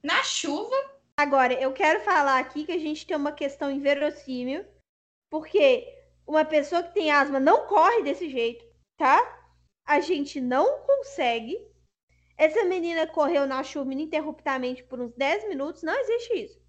[0.02, 0.74] na chuva.
[1.16, 4.64] Agora, eu quero falar aqui que a gente tem uma questão inverossímil,
[5.30, 5.86] porque
[6.26, 8.64] uma pessoa que tem asma não corre desse jeito,
[8.96, 9.18] tá?
[9.86, 11.58] A gente não consegue.
[12.36, 15.82] Essa menina correu na chuva ininterruptamente por uns 10 minutos.
[15.82, 16.60] Não existe isso.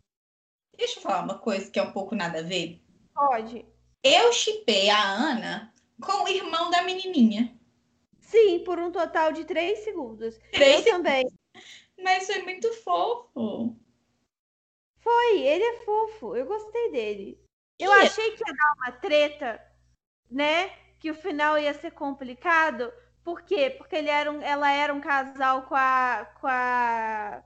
[0.75, 2.81] Deixa eu falar uma coisa que é um pouco nada a ver.
[3.13, 3.65] Pode.
[4.01, 7.59] Eu chipei a Ana com o irmão da menininha.
[8.30, 10.38] Sim, por um total de 3 segundos.
[10.51, 11.25] Três Eu também.
[11.97, 13.75] Mas foi muito fofo.
[14.99, 16.36] Foi, ele é fofo.
[16.36, 17.43] Eu gostei dele.
[17.80, 19.61] Eu achei que ia dar uma treta,
[20.30, 20.69] né?
[20.99, 22.93] Que o final ia ser complicado.
[23.23, 23.71] Por quê?
[23.71, 27.43] Porque ele era um, ela era um casal com a, com a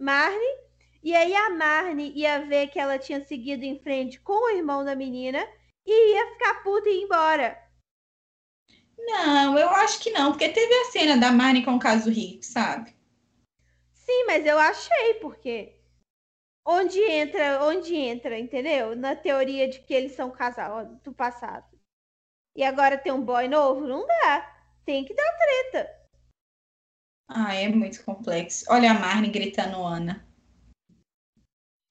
[0.00, 0.66] Marne.
[1.04, 4.84] E aí a Marne ia ver que ela tinha seguido em frente com o irmão
[4.84, 5.46] da menina
[5.86, 7.65] e ia ficar puta e ir embora.
[8.98, 12.44] Não, eu acho que não, porque teve a cena da Marne com o caso Rico,
[12.44, 12.94] sabe?
[13.92, 15.76] Sim, mas eu achei, porque
[16.64, 18.96] onde entra, onde entra, entendeu?
[18.96, 21.76] Na teoria de que eles são casal do passado.
[22.54, 24.56] E agora tem um boy novo, não dá.
[24.84, 25.96] Tem que dar treta.
[27.28, 28.64] Ah, é muito complexo.
[28.68, 30.26] Olha a Marne gritando Ana.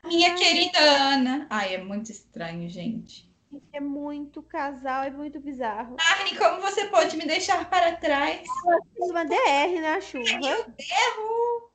[0.03, 1.47] Minha querida Ana.
[1.49, 3.24] Ai, é muito estranho, gente.
[3.73, 5.95] É muito casal, é muito bizarro.
[5.97, 8.47] Marne, como você pode me deixar para trás?
[8.95, 10.29] Tem uma DR na chuva.
[10.29, 11.71] Erro!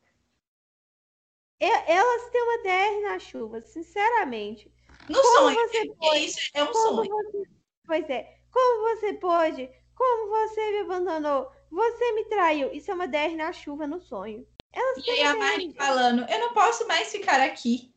[1.61, 4.73] E- Elas têm uma DR na chuva, sinceramente.
[5.09, 5.57] No Como sonho.
[5.69, 6.25] você pode?
[6.27, 7.11] Isso é um sonho.
[7.11, 7.43] você...
[7.87, 8.39] Pois é.
[8.51, 9.71] Como você pôde?
[9.95, 11.51] Como você me abandonou?
[11.71, 12.73] Você me traiu.
[12.73, 14.47] Isso é uma DR na chuva no sonho.
[14.73, 15.75] Elas E aí a DR.
[15.77, 17.90] falando, eu não posso mais ficar aqui.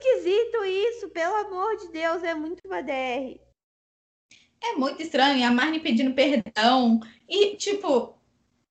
[0.00, 3.40] Esquisito isso, pelo amor de Deus, é muito uma DR.
[4.62, 5.38] É muito estranho.
[5.38, 7.00] E a Marne pedindo perdão.
[7.28, 8.18] E, tipo,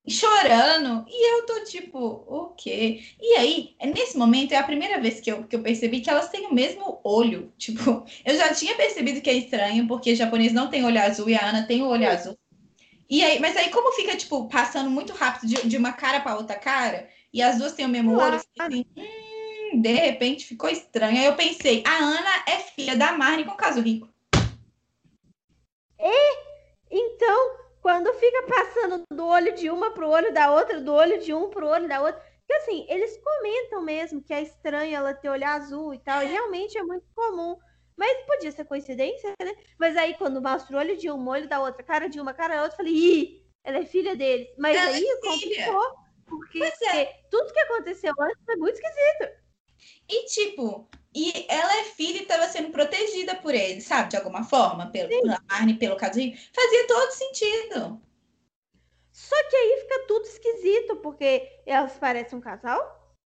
[0.08, 1.04] chorando.
[1.08, 3.02] E eu tô tipo, o quê?
[3.20, 6.28] E aí, nesse momento, é a primeira vez que eu, que eu percebi que elas
[6.28, 7.52] têm o mesmo olho.
[7.58, 11.34] Tipo, eu já tinha percebido que é estranho, porque japonês não tem olho azul e
[11.34, 12.38] a Ana tem o olho azul.
[13.08, 16.36] E aí, mas aí, como fica, tipo, passando muito rápido de, de uma cara pra
[16.36, 19.19] outra cara, e as duas têm o mesmo olho, assim, hum,
[19.76, 21.18] de repente ficou estranho.
[21.18, 24.08] Aí eu pensei, a Ana é filha da Marne com caso rico.
[25.98, 26.50] E
[26.90, 31.32] então, quando fica passando do olho de uma pro olho da outra, do olho de
[31.32, 35.28] um pro olho da outra, porque assim, eles comentam mesmo que é estranho ela ter
[35.28, 37.56] olho azul e tal, e realmente é muito comum.
[37.96, 39.54] Mas podia ser coincidência, né?
[39.78, 42.56] Mas aí, quando mostra o olho de um, olho da outra, cara de uma, cara
[42.56, 44.48] da outra, eu falei, ih, ela é filha deles.
[44.58, 45.20] Mas Ela é aí filha.
[45.20, 45.94] complicou,
[46.26, 47.04] porque Pois é.
[47.30, 49.39] tudo que aconteceu antes foi muito esquisito.
[50.08, 54.10] E tipo, e ela é filha e estava sendo protegida por ele, sabe?
[54.10, 58.00] De alguma forma, pelo, pela Marne, pelo de Fazia todo sentido.
[59.12, 63.16] Só que aí fica tudo esquisito, porque elas parecem um casal.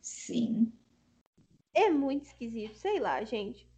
[0.00, 0.72] Sim.
[1.74, 3.68] É muito esquisito, sei lá, gente.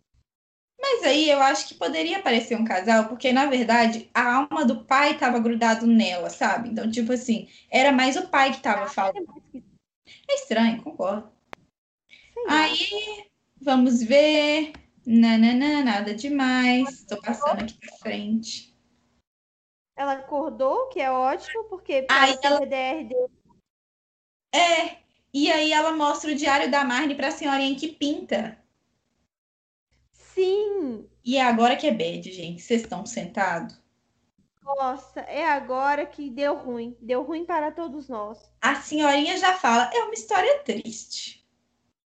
[0.81, 4.85] Mas aí eu acho que poderia parecer um casal, porque na verdade a alma do
[4.85, 6.71] pai estava grudado nela, sabe?
[6.71, 9.33] Então, tipo assim, era mais o pai que estava É falando.
[9.37, 9.71] esquisito,
[10.29, 11.31] É estranho, concordo.
[12.49, 13.31] Aí,
[13.61, 14.73] vamos ver.
[15.05, 17.05] Nananã, nada demais.
[17.05, 18.73] Tô passando aqui pra frente.
[19.97, 23.15] Ela acordou, que é ótimo, porque Aí pelo ela- dele.
[24.55, 24.99] É,
[25.33, 28.59] e aí ela mostra o diário da Marne pra senhorinha que pinta.
[30.13, 31.09] Sim!
[31.25, 32.63] E é agora que é bad, gente.
[32.63, 33.81] Vocês estão sentados?
[34.63, 36.97] Nossa, é agora que deu ruim.
[37.01, 38.39] Deu ruim para todos nós.
[38.61, 41.42] A senhorinha já fala, é uma história triste.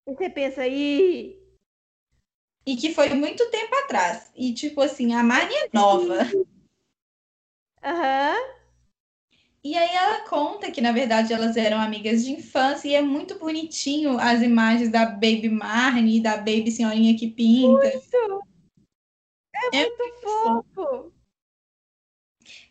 [0.06, 1.38] E você pensa aí.
[2.66, 4.30] E que foi muito tempo atrás.
[4.34, 6.18] E, tipo assim, a Marne é nova.
[7.82, 8.36] Aham.
[9.62, 13.38] E aí ela conta que, na verdade, elas eram amigas de infância e é muito
[13.38, 17.86] bonitinho as imagens da Baby Marne e da Baby Senhorinha que pinta.
[17.86, 18.00] É
[19.72, 21.12] É muito fofo.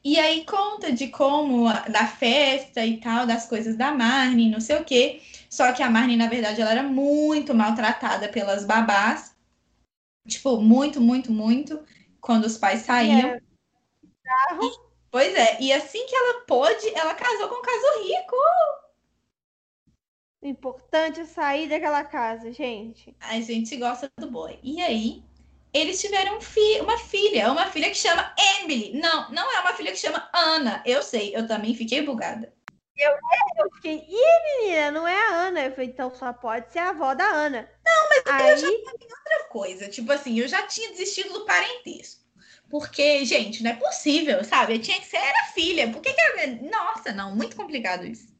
[0.04, 4.76] E aí conta de como, da festa e tal, das coisas da Marne, não sei
[4.76, 5.22] o quê.
[5.50, 9.34] Só que a Marne, na verdade, ela era muito maltratada pelas babás.
[10.28, 11.82] Tipo, muito, muito, muito.
[12.20, 13.30] Quando os pais saíam.
[13.30, 13.42] É,
[15.14, 18.36] Pois é, e assim que ela pôde, ela casou com um caso rico.
[20.42, 23.16] o importante é sair daquela casa, gente.
[23.20, 24.58] A gente gosta do boy.
[24.64, 25.24] E aí,
[25.74, 28.94] eles tiveram um fi uma filha, uma filha que chama Emily.
[29.00, 30.84] Não, não é uma filha que chama Ana.
[30.86, 32.54] Eu sei, eu também fiquei bugada.
[32.96, 35.66] Eu fiquei, ih, menina, não é a Ana.
[35.66, 37.68] Eu falei, então só pode ser a avó da Ana.
[37.84, 42.22] Não, mas eu aí, já Outra coisa, tipo assim, eu já tinha desistido do parentesco.
[42.70, 44.76] Porque, gente, não é possível, sabe?
[44.76, 45.92] Eu tinha que ser era filha.
[45.92, 46.70] Por que, que eu...
[46.70, 48.34] Nossa, não, muito complicado isso.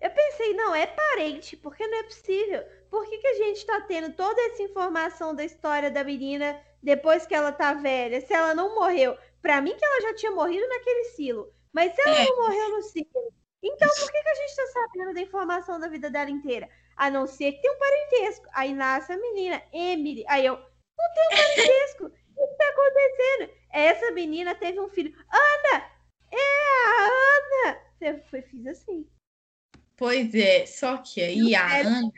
[0.00, 2.64] eu pensei, não, é parente, porque não é possível.
[2.92, 7.24] Por que, que a gente tá tendo toda essa informação da história da menina depois
[7.24, 8.20] que ela tá velha?
[8.20, 9.16] Se ela não morreu.
[9.40, 11.50] Pra mim que ela já tinha morrido naquele silo.
[11.72, 12.26] Mas se ela É.
[12.26, 13.32] não morreu no silo,
[13.62, 16.68] então por que, que a gente tá sabendo da informação da vida dela inteira?
[16.94, 18.46] A não ser que tem um parentesco.
[18.52, 20.26] Aí nasce a menina, Emily.
[20.28, 22.04] Aí eu, não tem um parentesco.
[22.36, 23.50] O que tá acontecendo?
[23.72, 25.16] Essa menina teve um filho.
[25.30, 25.90] Ana!
[26.30, 27.80] É a Ana!
[28.02, 29.08] Eu fiz assim.
[29.96, 32.12] Pois é, só que aí a Ana.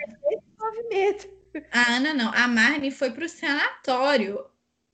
[0.65, 1.29] Movimento.
[1.71, 4.45] A Ana não, a Marne foi pro sanatório,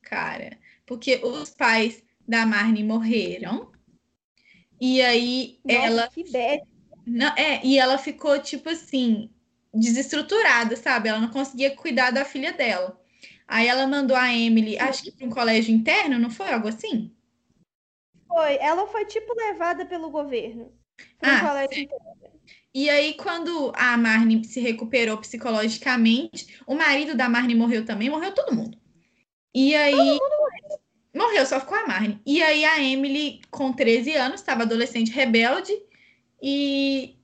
[0.02, 3.72] cara, porque os pais da Marne morreram.
[4.80, 6.62] E aí Nossa, ela, que bad.
[7.06, 9.30] não, é, e ela ficou tipo assim,
[9.72, 11.08] desestruturada, sabe?
[11.08, 12.98] Ela não conseguia cuidar da filha dela.
[13.46, 17.14] Aí ela mandou a Emily, acho que para um colégio interno, não foi algo assim?
[18.26, 18.56] Foi.
[18.58, 20.72] Ela foi tipo levada pelo governo.
[21.18, 22.40] Pra um Ah, colégio interno.
[22.72, 28.32] E aí, quando a Marne se recuperou psicologicamente, o marido da Marne morreu também, morreu
[28.32, 28.78] todo mundo.
[29.54, 30.18] E aí.
[31.14, 31.44] morreu.
[31.46, 32.20] só ficou a Marne.
[32.24, 35.72] E aí, a Emily, com 13 anos, estava adolescente rebelde
[36.42, 37.16] e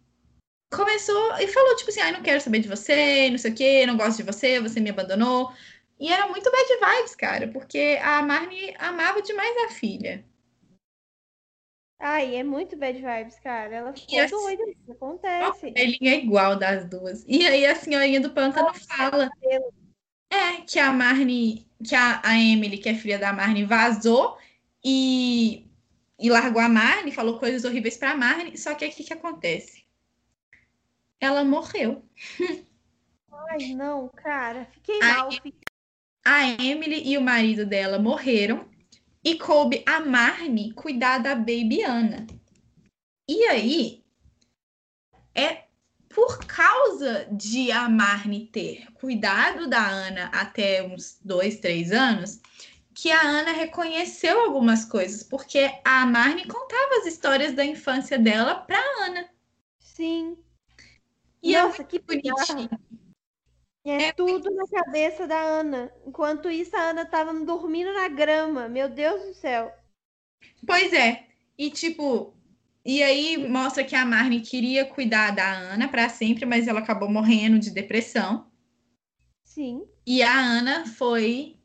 [0.71, 3.87] começou e falou: tipo assim, ai, não quero saber de você, não sei o quê,
[3.87, 5.53] não gosto de você, você me abandonou.
[5.99, 10.25] E era muito bad vibes, cara, porque a Marne amava demais a filha.
[11.99, 13.75] Ai, é muito bad vibes, cara.
[13.75, 14.63] Ela ficou assim- doida.
[14.71, 15.71] Isso A acontece.
[15.71, 17.25] velhinha é igual das duas.
[17.27, 19.31] E aí, a senhorinha do pântano fala.
[20.31, 24.37] É, que a Marne, que a, a Emily, que é filha da Marne, vazou
[24.85, 25.67] e,
[26.19, 29.87] e largou a Marne, falou coisas horríveis pra Marne, só que o que, que acontece?
[31.21, 32.05] Ela morreu.
[33.51, 34.67] Ai, não, cara.
[34.73, 35.33] Fiquei Ai, mal.
[35.33, 35.55] Fiquei...
[36.25, 38.69] A Emily e o marido dela morreram
[39.27, 42.29] e coube a Marne cuidar da baby Ana.
[43.29, 44.05] E aí,
[45.35, 45.65] é
[46.09, 52.41] por causa de a Marne ter cuidado da Ana até uns dois, três anos,
[52.95, 58.55] que a Ana reconheceu algumas coisas, porque a Marne contava as histórias da infância dela
[58.55, 59.29] pra Ana.
[59.81, 60.39] Sim.
[61.43, 62.47] E é Nossa, que bizarro.
[62.47, 62.81] bonitinho.
[63.87, 65.93] É, é tudo na cabeça da Ana.
[66.05, 68.69] Enquanto isso, a Ana tava dormindo na grama.
[68.69, 69.73] Meu Deus do céu.
[70.67, 71.27] Pois é.
[71.57, 72.35] E tipo,
[72.85, 77.09] e aí mostra que a Marnie queria cuidar da Ana para sempre, mas ela acabou
[77.09, 78.47] morrendo de depressão.
[79.45, 79.87] Sim.
[80.05, 81.57] E a Ana foi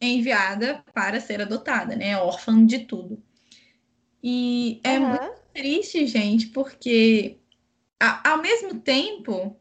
[0.00, 2.16] enviada para ser adotada, né?
[2.18, 3.22] Órfã de tudo.
[4.22, 5.08] E é uhum.
[5.08, 7.38] muito triste, gente, porque
[7.98, 9.59] a, ao mesmo tempo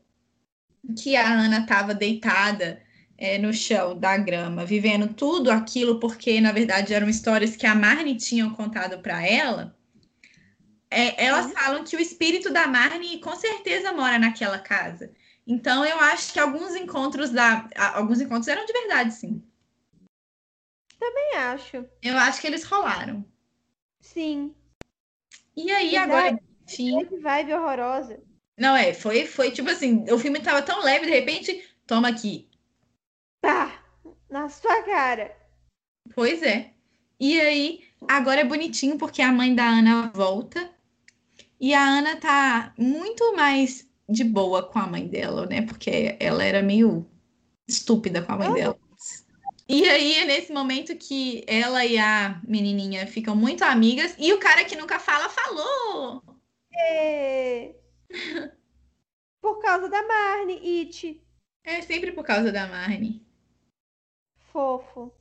[0.96, 2.82] que a Ana estava deitada
[3.18, 7.76] é, no chão da grama, vivendo tudo aquilo, porque na verdade eram histórias que a
[7.76, 9.78] Marnie tinha contado para ela.
[10.90, 11.52] É, elas uhum.
[11.52, 15.12] falam que o espírito da Marnie com certeza mora naquela casa.
[15.46, 19.44] Então eu acho que alguns encontros da, alguns encontros eram de verdade, sim.
[21.00, 21.86] Também acho.
[22.02, 23.26] Eu acho que eles rolaram.
[24.00, 24.56] Sim.
[25.56, 28.29] E aí agora tinha vibe horrorosa.
[28.60, 32.49] Não é, foi foi tipo assim, o filme tava tão leve de repente, toma aqui.
[33.41, 33.84] Tá,
[34.30, 35.36] na sua cara.
[36.14, 36.74] Pois é.
[37.20, 40.70] E aí, agora é bonitinho porque a mãe da Ana volta
[41.60, 45.62] e a Ana tá muito mais de boa com a mãe dela, né?
[45.62, 47.05] Porque ela era meio
[47.68, 48.78] estúpida com a mãe dela.
[49.68, 54.39] E aí é nesse momento que ela e a menininha ficam muito amigas e o
[54.39, 56.24] cara que nunca fala falou.
[56.74, 57.76] É...
[59.41, 61.22] Por causa da Marnie, It.
[61.64, 63.26] É sempre por causa da Marnie.
[64.51, 65.14] Fofo.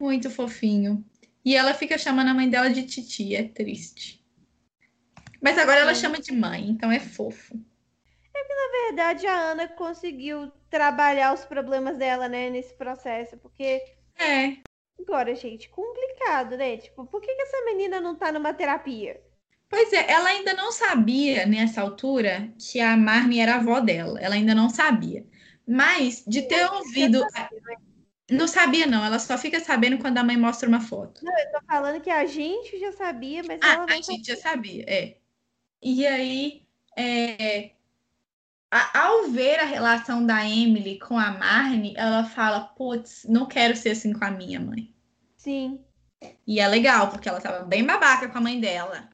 [0.00, 1.04] Muito fofinho.
[1.44, 4.24] E ela fica chamando a mãe dela de Titi, é triste.
[5.40, 7.54] Mas agora ela chama de mãe, então é fofo.
[8.34, 13.82] É que, na verdade, a Ana conseguiu trabalhar os problemas dela, né, nesse processo, porque.
[14.16, 14.58] É.
[15.00, 16.76] Agora, gente, complicado, né?
[16.76, 19.22] Tipo, por que, que essa menina não tá numa terapia?
[19.68, 24.18] Pois é, ela ainda não sabia nessa altura que a Marnie era a avó dela.
[24.18, 25.26] Ela ainda não sabia.
[25.66, 27.22] Mas de ter ouvido.
[28.30, 29.04] Não sabia, não.
[29.04, 31.22] Ela só fica sabendo quando a mãe mostra uma foto.
[31.22, 34.26] Não, eu tô falando que a gente já sabia, mas ah, ela não a gente
[34.26, 35.16] já sabia, é.
[35.82, 36.66] E aí,
[36.96, 37.70] é,
[38.70, 43.76] a, ao ver a relação da Emily com a Marnie, ela fala: Putz, não quero
[43.76, 44.92] ser assim com a minha mãe.
[45.36, 45.80] Sim.
[46.46, 49.08] E é legal, porque ela tava bem babaca com a mãe dela.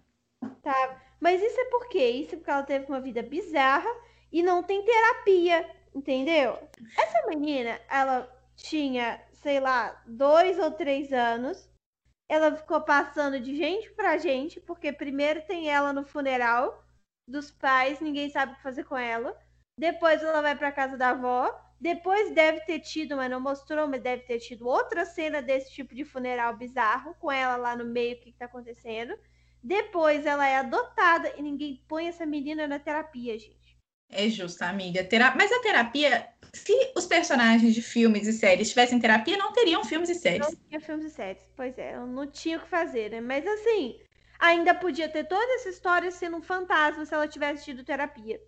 [0.63, 1.03] Tá.
[1.21, 2.09] Mas isso é por quê?
[2.11, 3.89] Isso é porque ela teve uma vida bizarra
[4.31, 6.59] e não tem terapia, entendeu?
[6.99, 11.69] Essa menina, ela tinha, sei lá, dois ou três anos.
[12.29, 16.85] Ela ficou passando de gente pra gente, porque primeiro tem ela no funeral
[17.29, 19.37] dos pais, ninguém sabe o que fazer com ela.
[19.79, 21.61] Depois ela vai para casa da avó.
[21.81, 25.95] Depois deve ter tido, mas não mostrou, mas deve ter tido outra cena desse tipo
[25.95, 29.15] de funeral bizarro, com ela lá no meio, o que, está acontecendo.
[29.65, 33.79] Depois ela é adotada e ninguém põe essa menina na terapia, gente.
[34.11, 35.03] É justo, amiga.
[35.03, 35.35] Tera...
[35.35, 40.11] Mas a terapia, se os personagens de filmes e séries tivessem terapia, não teriam filmes
[40.11, 40.47] e séries.
[40.47, 43.23] Não tinha filmes e séries, pois é, não tinha o que fazer, né?
[43.23, 43.99] Mas assim,
[44.39, 48.39] ainda podia ter toda essa história sendo um fantasma se ela tivesse tido terapia.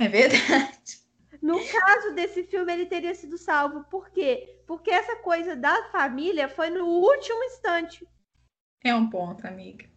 [0.00, 0.98] É verdade.
[1.40, 3.84] No caso desse filme, ele teria sido salvo.
[3.84, 4.60] Por quê?
[4.66, 8.06] Porque essa coisa da família foi no último instante.
[8.84, 9.88] É um ponto, amiga.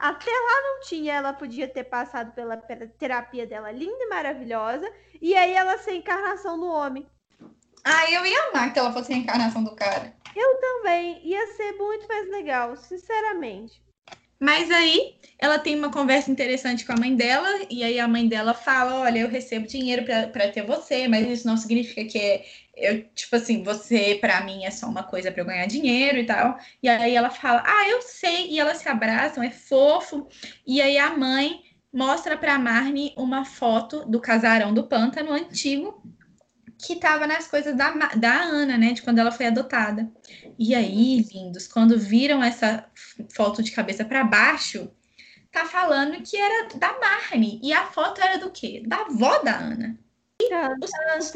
[0.00, 4.90] Até lá não tinha, ela podia ter passado pela, terapia dela linda e maravilhosa,
[5.20, 7.06] e aí ela ser encarnação do homem.
[7.84, 10.14] Ah, eu ia amar que ela fosse a encarnação do cara.
[10.34, 11.20] Eu também.
[11.22, 13.82] Ia ser muito mais legal, sinceramente.
[14.40, 18.26] Mas aí ela tem uma conversa interessante com a mãe dela, e aí a mãe
[18.26, 22.44] dela fala: Olha, eu recebo dinheiro para ter você, mas isso não significa que é,
[22.76, 26.26] eu, tipo assim, você para mim é só uma coisa para eu ganhar dinheiro e
[26.26, 26.58] tal.
[26.82, 28.50] E aí ela fala: Ah, eu sei.
[28.50, 30.26] E elas se abraçam, é fofo.
[30.66, 31.60] E aí a mãe
[31.92, 36.02] mostra para Marnie uma foto do casarão do pântano antigo
[36.80, 38.92] que estava nas coisas da, da Ana, né?
[38.92, 40.10] De quando ela foi adotada.
[40.58, 42.86] E aí, lindos, quando viram essa
[43.34, 44.90] foto de cabeça para baixo,
[45.52, 47.60] tá falando que era da Marnie.
[47.62, 48.82] E a foto era do quê?
[48.86, 49.98] Da avó da Ana.
[51.18, 51.32] Os,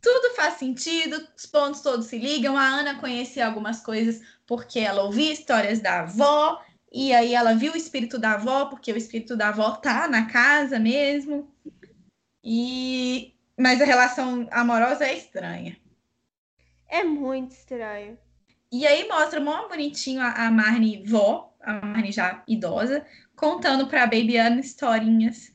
[0.00, 2.56] tudo faz sentido, os pontos todos se ligam.
[2.56, 6.62] A Ana conhecia algumas coisas porque ela ouvia histórias da avó.
[6.92, 10.26] E aí ela viu o espírito da avó, porque o espírito da avó tá na
[10.26, 11.52] casa mesmo.
[12.42, 15.76] E mas a relação amorosa é estranha.
[16.88, 18.16] É muito estranho.
[18.72, 23.04] E aí mostra mó bonitinho a, a Marnie vó, a Marnie já idosa,
[23.36, 25.52] contando pra Baby Anna historinhas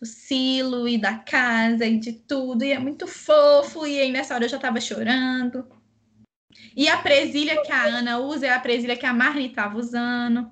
[0.00, 2.64] do silo e da casa e de tudo.
[2.64, 3.86] E é muito fofo.
[3.86, 5.68] E aí nessa hora eu já tava chorando.
[6.74, 10.50] E a presilha que a Ana usa é a presilha que a Marnie tava usando.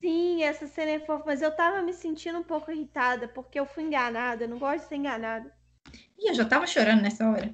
[0.00, 3.66] Sim, essa cena é fofa, mas eu tava me sentindo um pouco irritada porque eu
[3.66, 4.44] fui enganada.
[4.44, 5.59] Eu não gosto de ser enganada.
[6.20, 7.52] Ih, eu já tava chorando nessa hora.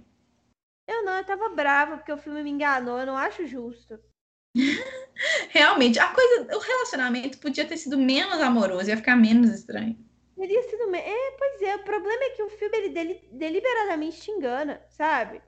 [0.85, 4.01] Eu não, eu tava brava porque o filme me enganou, eu não acho justo.
[5.51, 9.97] Realmente, a coisa, o relacionamento podia ter sido menos amoroso, ia ficar menos estranho.
[10.35, 10.89] Teria sido.
[10.91, 14.83] me- É, pois é, o problema é que o filme ele deli- deliberadamente te engana,
[14.89, 15.43] sabe?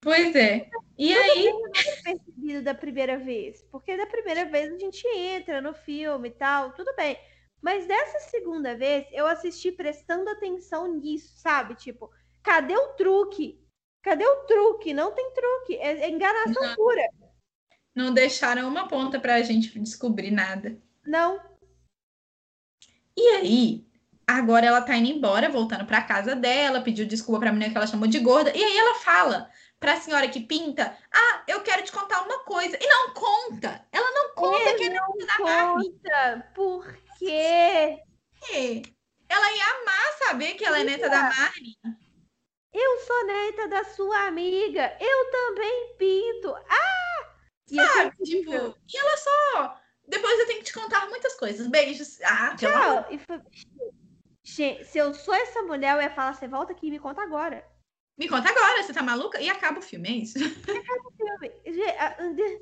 [0.00, 0.72] Pois é.
[0.98, 3.62] E aí, Eu não percebido da primeira vez.
[3.70, 7.18] Porque da primeira vez a gente entra no filme e tal, tudo bem.
[7.60, 11.74] Mas dessa segunda vez eu assisti prestando atenção nisso, sabe?
[11.74, 12.10] Tipo,
[12.46, 13.60] cadê o truque?
[14.00, 14.94] Cadê o truque?
[14.94, 15.76] Não tem truque.
[15.78, 17.02] É, é enganação pura.
[17.92, 20.78] não deixaram uma ponta pra gente descobrir nada.
[21.04, 21.40] Não.
[23.16, 23.86] E aí,
[24.24, 27.86] agora ela tá indo embora, voltando pra casa dela, pediu desculpa pra menina que ela
[27.86, 28.56] chamou de gorda.
[28.56, 29.50] E aí ela fala
[29.80, 32.78] pra senhora que pinta: Ah, eu quero te contar uma coisa.
[32.80, 33.84] E não conta.
[33.90, 35.90] Ela não conta que é neta da Marnie.
[35.90, 36.52] Conta.
[36.54, 38.02] Por quê?
[39.28, 42.05] Ela ia amar saber que ela é neta da Marnie.
[42.78, 44.96] Eu sou neta da sua amiga.
[45.00, 46.54] Eu também pinto.
[46.54, 47.34] Ah!
[47.66, 48.14] Ser Sabe?
[48.20, 48.72] incrível.
[48.72, 49.80] Tipo, e ela só.
[50.06, 51.66] Depois eu tenho que te contar muitas coisas.
[51.68, 52.20] Beijos.
[52.22, 52.54] Ah.
[52.54, 53.06] Tchau.
[53.10, 53.40] E foi-
[54.44, 57.22] Gente, se eu sou essa mulher, eu ia falar, você volta aqui e me conta
[57.22, 57.66] agora.
[58.18, 59.40] Me conta agora, você tá maluca?
[59.40, 60.38] E acaba o filme, é isso?
[61.16, 61.52] Filme.
[61.66, 62.60] Ge- a- de-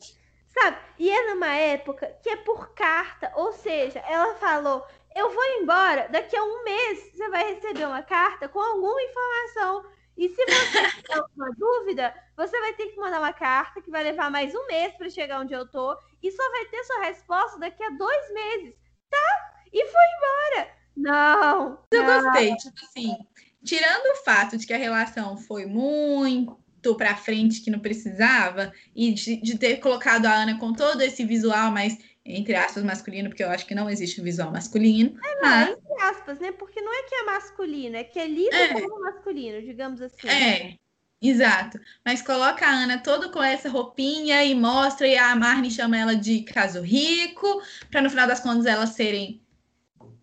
[0.49, 0.78] Sabe?
[0.99, 3.32] E é numa época que é por carta.
[3.35, 8.03] Ou seja, ela falou, eu vou embora, daqui a um mês você vai receber uma
[8.03, 9.85] carta com alguma informação.
[10.16, 14.05] E se você tiver alguma dúvida, você vai ter que mandar uma carta que vai
[14.05, 15.97] levar mais um mês para chegar onde eu tô.
[16.23, 18.74] E só vai ter sua resposta daqui a dois meses.
[19.11, 19.55] Tá?
[19.73, 20.74] E foi embora.
[20.97, 21.78] Não.
[21.91, 22.23] Eu não.
[22.23, 23.16] gostei, tipo assim,
[23.65, 29.12] tirando o fato de que a relação foi muito pra frente que não precisava, e
[29.12, 33.44] de, de ter colocado a Ana com todo esse visual mais, entre aspas, masculino, porque
[33.44, 35.18] eu acho que não existe um visual masculino.
[35.42, 36.52] mas, Entre aspas, né?
[36.52, 38.80] Porque não é que é masculino, é que é lido É.
[38.80, 40.28] como masculino, digamos assim.
[40.28, 40.78] é,
[41.20, 41.78] exato.
[42.05, 46.16] Mas coloca a Ana toda com essa roupinha e mostra, e a Marnie chama ela
[46.16, 49.42] de caso rico, pra no final das contas elas serem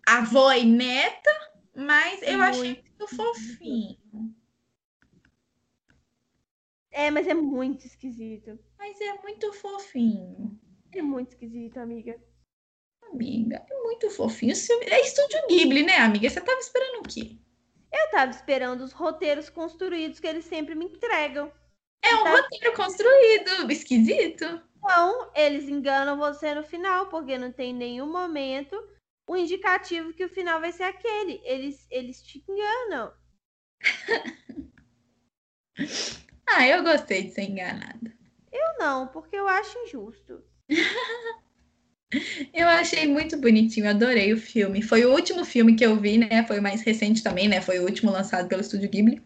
[0.06, 1.30] avó e neta,
[1.74, 4.34] mas eu achei muito fofinho.
[6.90, 8.58] É, mas é muito esquisito.
[8.78, 10.60] Mas é muito fofinho.
[10.94, 12.20] É muito esquisito, amiga.
[13.10, 14.52] Amiga, é muito fofinho.
[14.52, 16.28] É estúdio Ghibli, né, amiga?
[16.28, 17.36] Você tava esperando o quê?
[17.92, 21.52] Eu tava esperando os roteiros construídos que eles sempre me entregam.
[22.02, 22.30] É um Tá.
[22.36, 24.44] roteiro construído, esquisito.
[24.78, 28.76] Então, eles enganam você no final, porque não tem nenhum momento
[29.28, 31.40] o indicativo que o final vai ser aquele.
[31.44, 33.12] Eles, eles te enganam.
[36.46, 38.14] Ah, eu gostei de ser enganada.
[38.52, 40.44] Eu não, porque eu acho injusto.
[42.52, 44.82] Eu achei muito bonitinho, adorei o filme.
[44.82, 46.44] Foi o último filme que eu vi, né?
[46.46, 47.62] Foi o mais recente também, né?
[47.62, 49.22] Foi o último lançado pelo Estúdio Ghibli.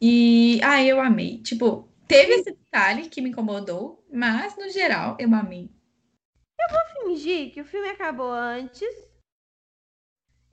[0.00, 1.38] E, ah, eu amei.
[1.38, 5.70] Tipo, teve esse detalhe que me incomodou, mas no geral eu amei.
[7.14, 8.92] Fingir que o filme acabou antes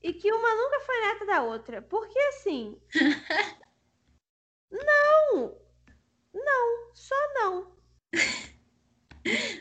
[0.03, 1.81] e que uma nunca foi neta da outra.
[1.81, 2.79] Porque assim.
[4.69, 5.57] não!
[6.33, 7.75] Não, só não.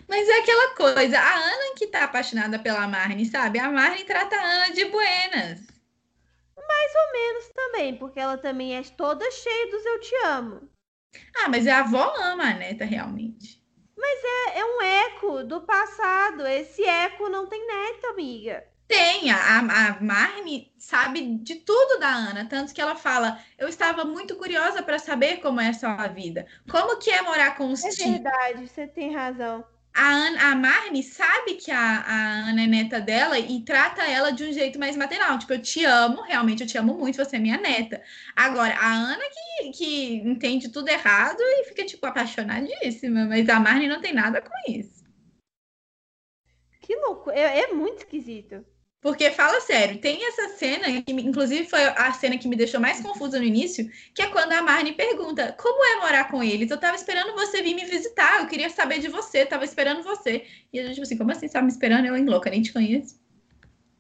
[0.09, 3.59] Mas é aquela coisa, a Ana que tá apaixonada pela Marnie, sabe?
[3.59, 5.71] A Marnie trata a Ana de buenas.
[7.13, 10.71] Menos também, porque ela também é toda cheia dos eu te amo.
[11.37, 13.61] Ah, mas a avó ama a neta realmente.
[14.23, 16.47] É, é um eco do passado.
[16.47, 18.65] Esse eco não tem neto, amiga.
[18.91, 24.05] Tem, a, a Marnie sabe de tudo da Ana, tanto que ela fala: Eu estava
[24.05, 26.45] muito curiosa para saber como é a sua vida.
[26.69, 28.21] Como que é morar com os É tios?
[28.23, 29.65] verdade, você tem razão.
[29.95, 34.33] A, Ana, a Marnie sabe que a, a Ana é neta dela e trata ela
[34.33, 35.39] de um jeito mais maternal.
[35.39, 38.03] Tipo, eu te amo, realmente eu te amo muito, você é minha neta.
[38.35, 43.89] Agora, a Ana que, que entende tudo errado e fica, tipo, apaixonadíssima, mas a Marnie
[43.89, 45.05] não tem nada com isso.
[46.81, 47.31] Que louco.
[47.31, 48.65] É, é muito esquisito.
[49.01, 53.01] Porque fala sério, tem essa cena, que inclusive foi a cena que me deixou mais
[53.01, 56.71] confusa no início, que é quando a Marnie pergunta: Como é morar com eles?
[56.71, 60.45] Eu tava esperando você vir me visitar, eu queria saber de você, tava esperando você.
[60.71, 62.05] E a gente, tipo assim, como assim, você tava me esperando?
[62.07, 63.19] Eu, em louca, nem te conheço.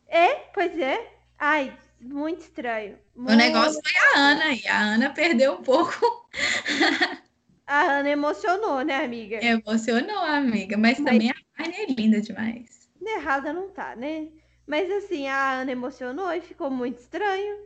[0.07, 1.15] É, pois é.
[1.39, 2.99] Ai, muito estranho.
[3.17, 6.29] O Muito- negócio foi a Ana, e a Ana perdeu um pouco,
[7.67, 9.43] A Ana emocionou, né, amiga?
[9.43, 12.81] emocionou amiga, mas Mas- também a Marnie é linda demais.
[13.03, 14.29] Errada não tá, né?
[14.71, 17.59] Mas assim, a Ana emocionou e ficou muito estranho.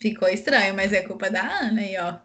[0.00, 2.18] Ficou estranho, mas é culpa da Ana aí, ó.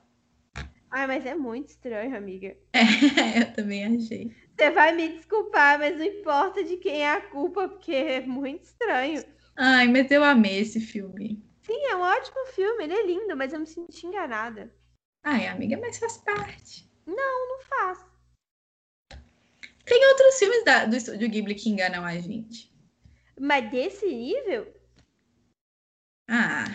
[0.89, 2.55] Ai, mas é muito estranho, amiga.
[3.35, 4.33] eu também achei.
[4.57, 8.63] Você vai me desculpar, mas não importa de quem é a culpa, porque é muito
[8.63, 9.21] estranho.
[9.57, 11.43] Ai, mas eu amei esse filme.
[11.63, 14.73] Sim, é um ótimo filme, ele é lindo, mas eu me senti enganada.
[15.25, 16.89] Ai, amiga, mas faz parte.
[17.05, 17.99] Não, não faz.
[19.83, 22.70] Tem outros filmes da, do estúdio Ghibli que enganam a gente.
[23.41, 24.71] Mas desse nível?
[26.29, 26.65] Ah,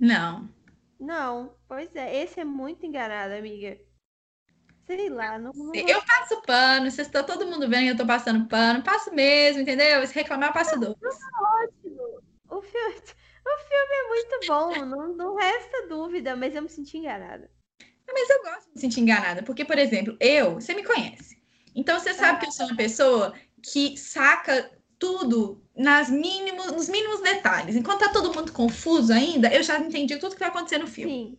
[0.00, 0.52] não.
[0.98, 2.24] Não, pois é.
[2.24, 3.78] Esse é muito enganado, amiga.
[4.84, 5.52] Sei lá, não.
[5.54, 5.72] não...
[5.72, 9.62] Eu passo pano, vocês estão todo mundo vendo que eu tô passando pano, passo mesmo,
[9.62, 10.04] entendeu?
[10.04, 10.96] Se reclamar, eu passo dois.
[11.00, 12.20] Ótimo.
[12.50, 16.98] O filme, o filme é muito bom, não, não resta dúvida, mas eu me senti
[16.98, 17.48] enganada.
[18.08, 21.40] Mas eu gosto de me sentir enganada, porque, por exemplo, eu, você me conhece.
[21.76, 27.20] Então você sabe que eu sou uma pessoa que saca tudo nas mínimos, nos mínimos
[27.20, 27.76] detalhes.
[27.76, 31.12] Enquanto tá todo mundo confuso ainda, eu já entendi tudo que vai acontecer no filme.
[31.12, 31.38] Sim.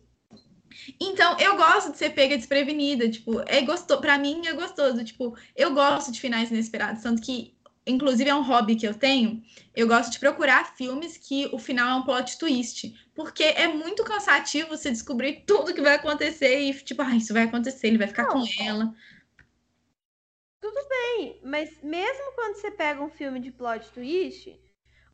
[1.00, 5.36] Então, eu gosto de ser pega desprevenida, tipo, é gostoso, para mim é gostoso, tipo,
[5.56, 7.56] eu gosto de finais inesperados, tanto que
[7.86, 9.42] inclusive é um hobby que eu tenho,
[9.74, 14.04] eu gosto de procurar filmes que o final é um plot twist, porque é muito
[14.04, 18.08] cansativo você descobrir tudo que vai acontecer e tipo, ah, isso vai acontecer, ele vai
[18.08, 18.32] ficar Não.
[18.32, 18.94] com ela.
[20.60, 24.60] Tudo bem, mas mesmo quando você pega um filme de plot twist,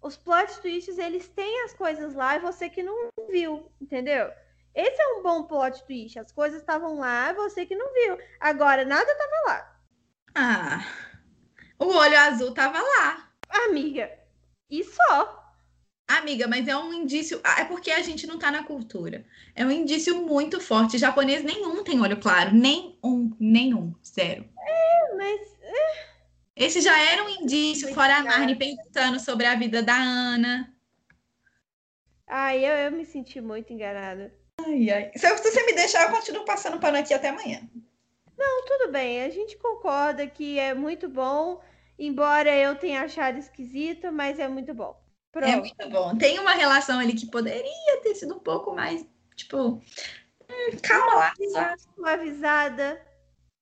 [0.01, 4.31] os plot twists eles têm as coisas lá e você que não viu, entendeu?
[4.75, 6.19] Esse é um bom plot twist.
[6.19, 8.19] As coisas estavam lá, você que não viu.
[8.41, 9.81] Agora, nada tava lá.
[10.35, 10.85] Ah,
[11.79, 13.31] o olho azul tava lá.
[13.49, 14.11] Amiga,
[14.69, 15.44] e só?
[16.07, 17.41] Amiga, mas é um indício.
[17.43, 19.25] ah, É porque a gente não tá na cultura.
[19.55, 20.99] É um indício muito forte.
[20.99, 22.55] Japonês nenhum tem olho claro.
[22.55, 23.95] Nenhum, nenhum.
[24.05, 24.45] Zero.
[25.17, 25.41] Mas
[26.57, 30.73] Esse já era um indício, fora a Marne pensando sobre a vida da Ana.
[32.27, 34.33] ai, eu, eu me senti muito enganada.
[34.61, 35.11] Ai, ai.
[35.17, 37.69] Se se você me deixar, eu continuo passando pano aqui até amanhã.
[38.37, 41.61] Não, tudo bem, a gente concorda que é muito bom,
[41.99, 45.04] embora eu tenha achado esquisito, mas é muito bom.
[45.37, 45.59] É Pronto.
[45.61, 46.17] muito bom.
[46.17, 49.05] Tem uma relação ali que poderia ter sido um pouco mais,
[49.37, 51.35] tipo, hum, calma lá.
[51.99, 53.01] Uma avisada.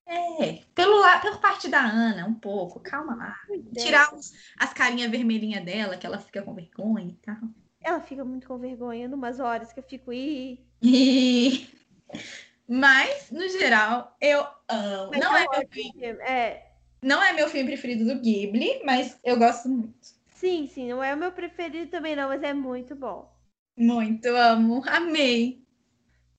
[0.07, 3.37] É, pelo lá, por parte da Ana, um pouco, calma lá.
[3.51, 3.79] é.
[3.79, 7.37] Tirar os- as carinhas vermelhinhas dela, que ela fica com vergonha e tal.
[7.81, 10.13] Ela fica muito com vergonha numas horas que eu fico.
[10.13, 11.67] Ih, E...
[12.69, 15.11] Mas, no geral, eu amo.
[15.11, 16.07] mas Não é, eu meu filme.
[16.21, 16.73] É,
[17.03, 20.22] não é meu filme preferido do Ghibli, mas eu gosto muito.
[20.43, 23.33] Sim, sim, não é o meu preferido também, não, mas é muito bom.
[23.77, 25.63] Muito, amo, amei.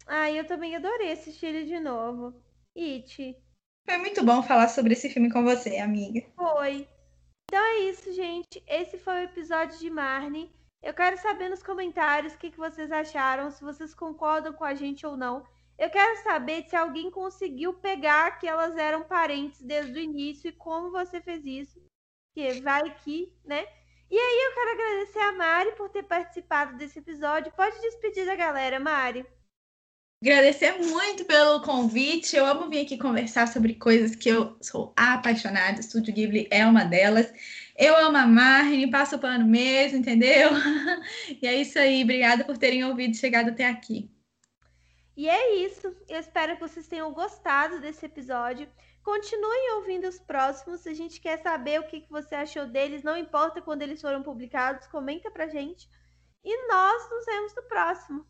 [0.07, 2.34] Ah, eu também adorei assistir ele de novo.
[2.75, 3.35] It,
[3.85, 6.21] Foi muito bom falar sobre esse filme com você, amiga.
[6.35, 6.88] foi.
[7.49, 8.63] Então é isso, gente.
[8.67, 10.51] Esse foi o episódio de Marnie.
[10.81, 14.73] Eu quero saber nos comentários o que, que vocês acharam, se vocês concordam com a
[14.75, 15.45] gente ou não.
[15.77, 20.53] Eu quero saber se alguém conseguiu pegar que elas eram parentes desde o início e
[20.53, 21.81] como você fez isso.
[22.34, 23.65] Que vai que, né?
[24.14, 27.52] E aí eu quero agradecer a Mari por ter participado desse episódio.
[27.53, 29.26] Pode despedir da galera, Mari.
[30.22, 32.35] Agradecer muito pelo convite.
[32.35, 35.80] Eu amo vir aqui conversar sobre coisas que eu sou apaixonada.
[35.80, 37.34] Estúdio Ghibli é uma delas.
[37.76, 40.52] Eu amo a Marne, passo o pano mesmo, entendeu?
[41.41, 42.03] E é isso aí.
[42.03, 44.11] Obrigada por terem ouvido e chegado até aqui.
[45.18, 45.91] E é isso.
[46.07, 48.69] Eu espero que vocês tenham gostado desse episódio.
[49.03, 50.88] Continuem ouvindo os próximos.
[50.88, 53.03] A gente quer saber o que que você achou deles.
[53.03, 55.89] Não importa quando eles foram publicados, comenta pra gente.
[56.43, 58.25] E nós nos vemos no próximo.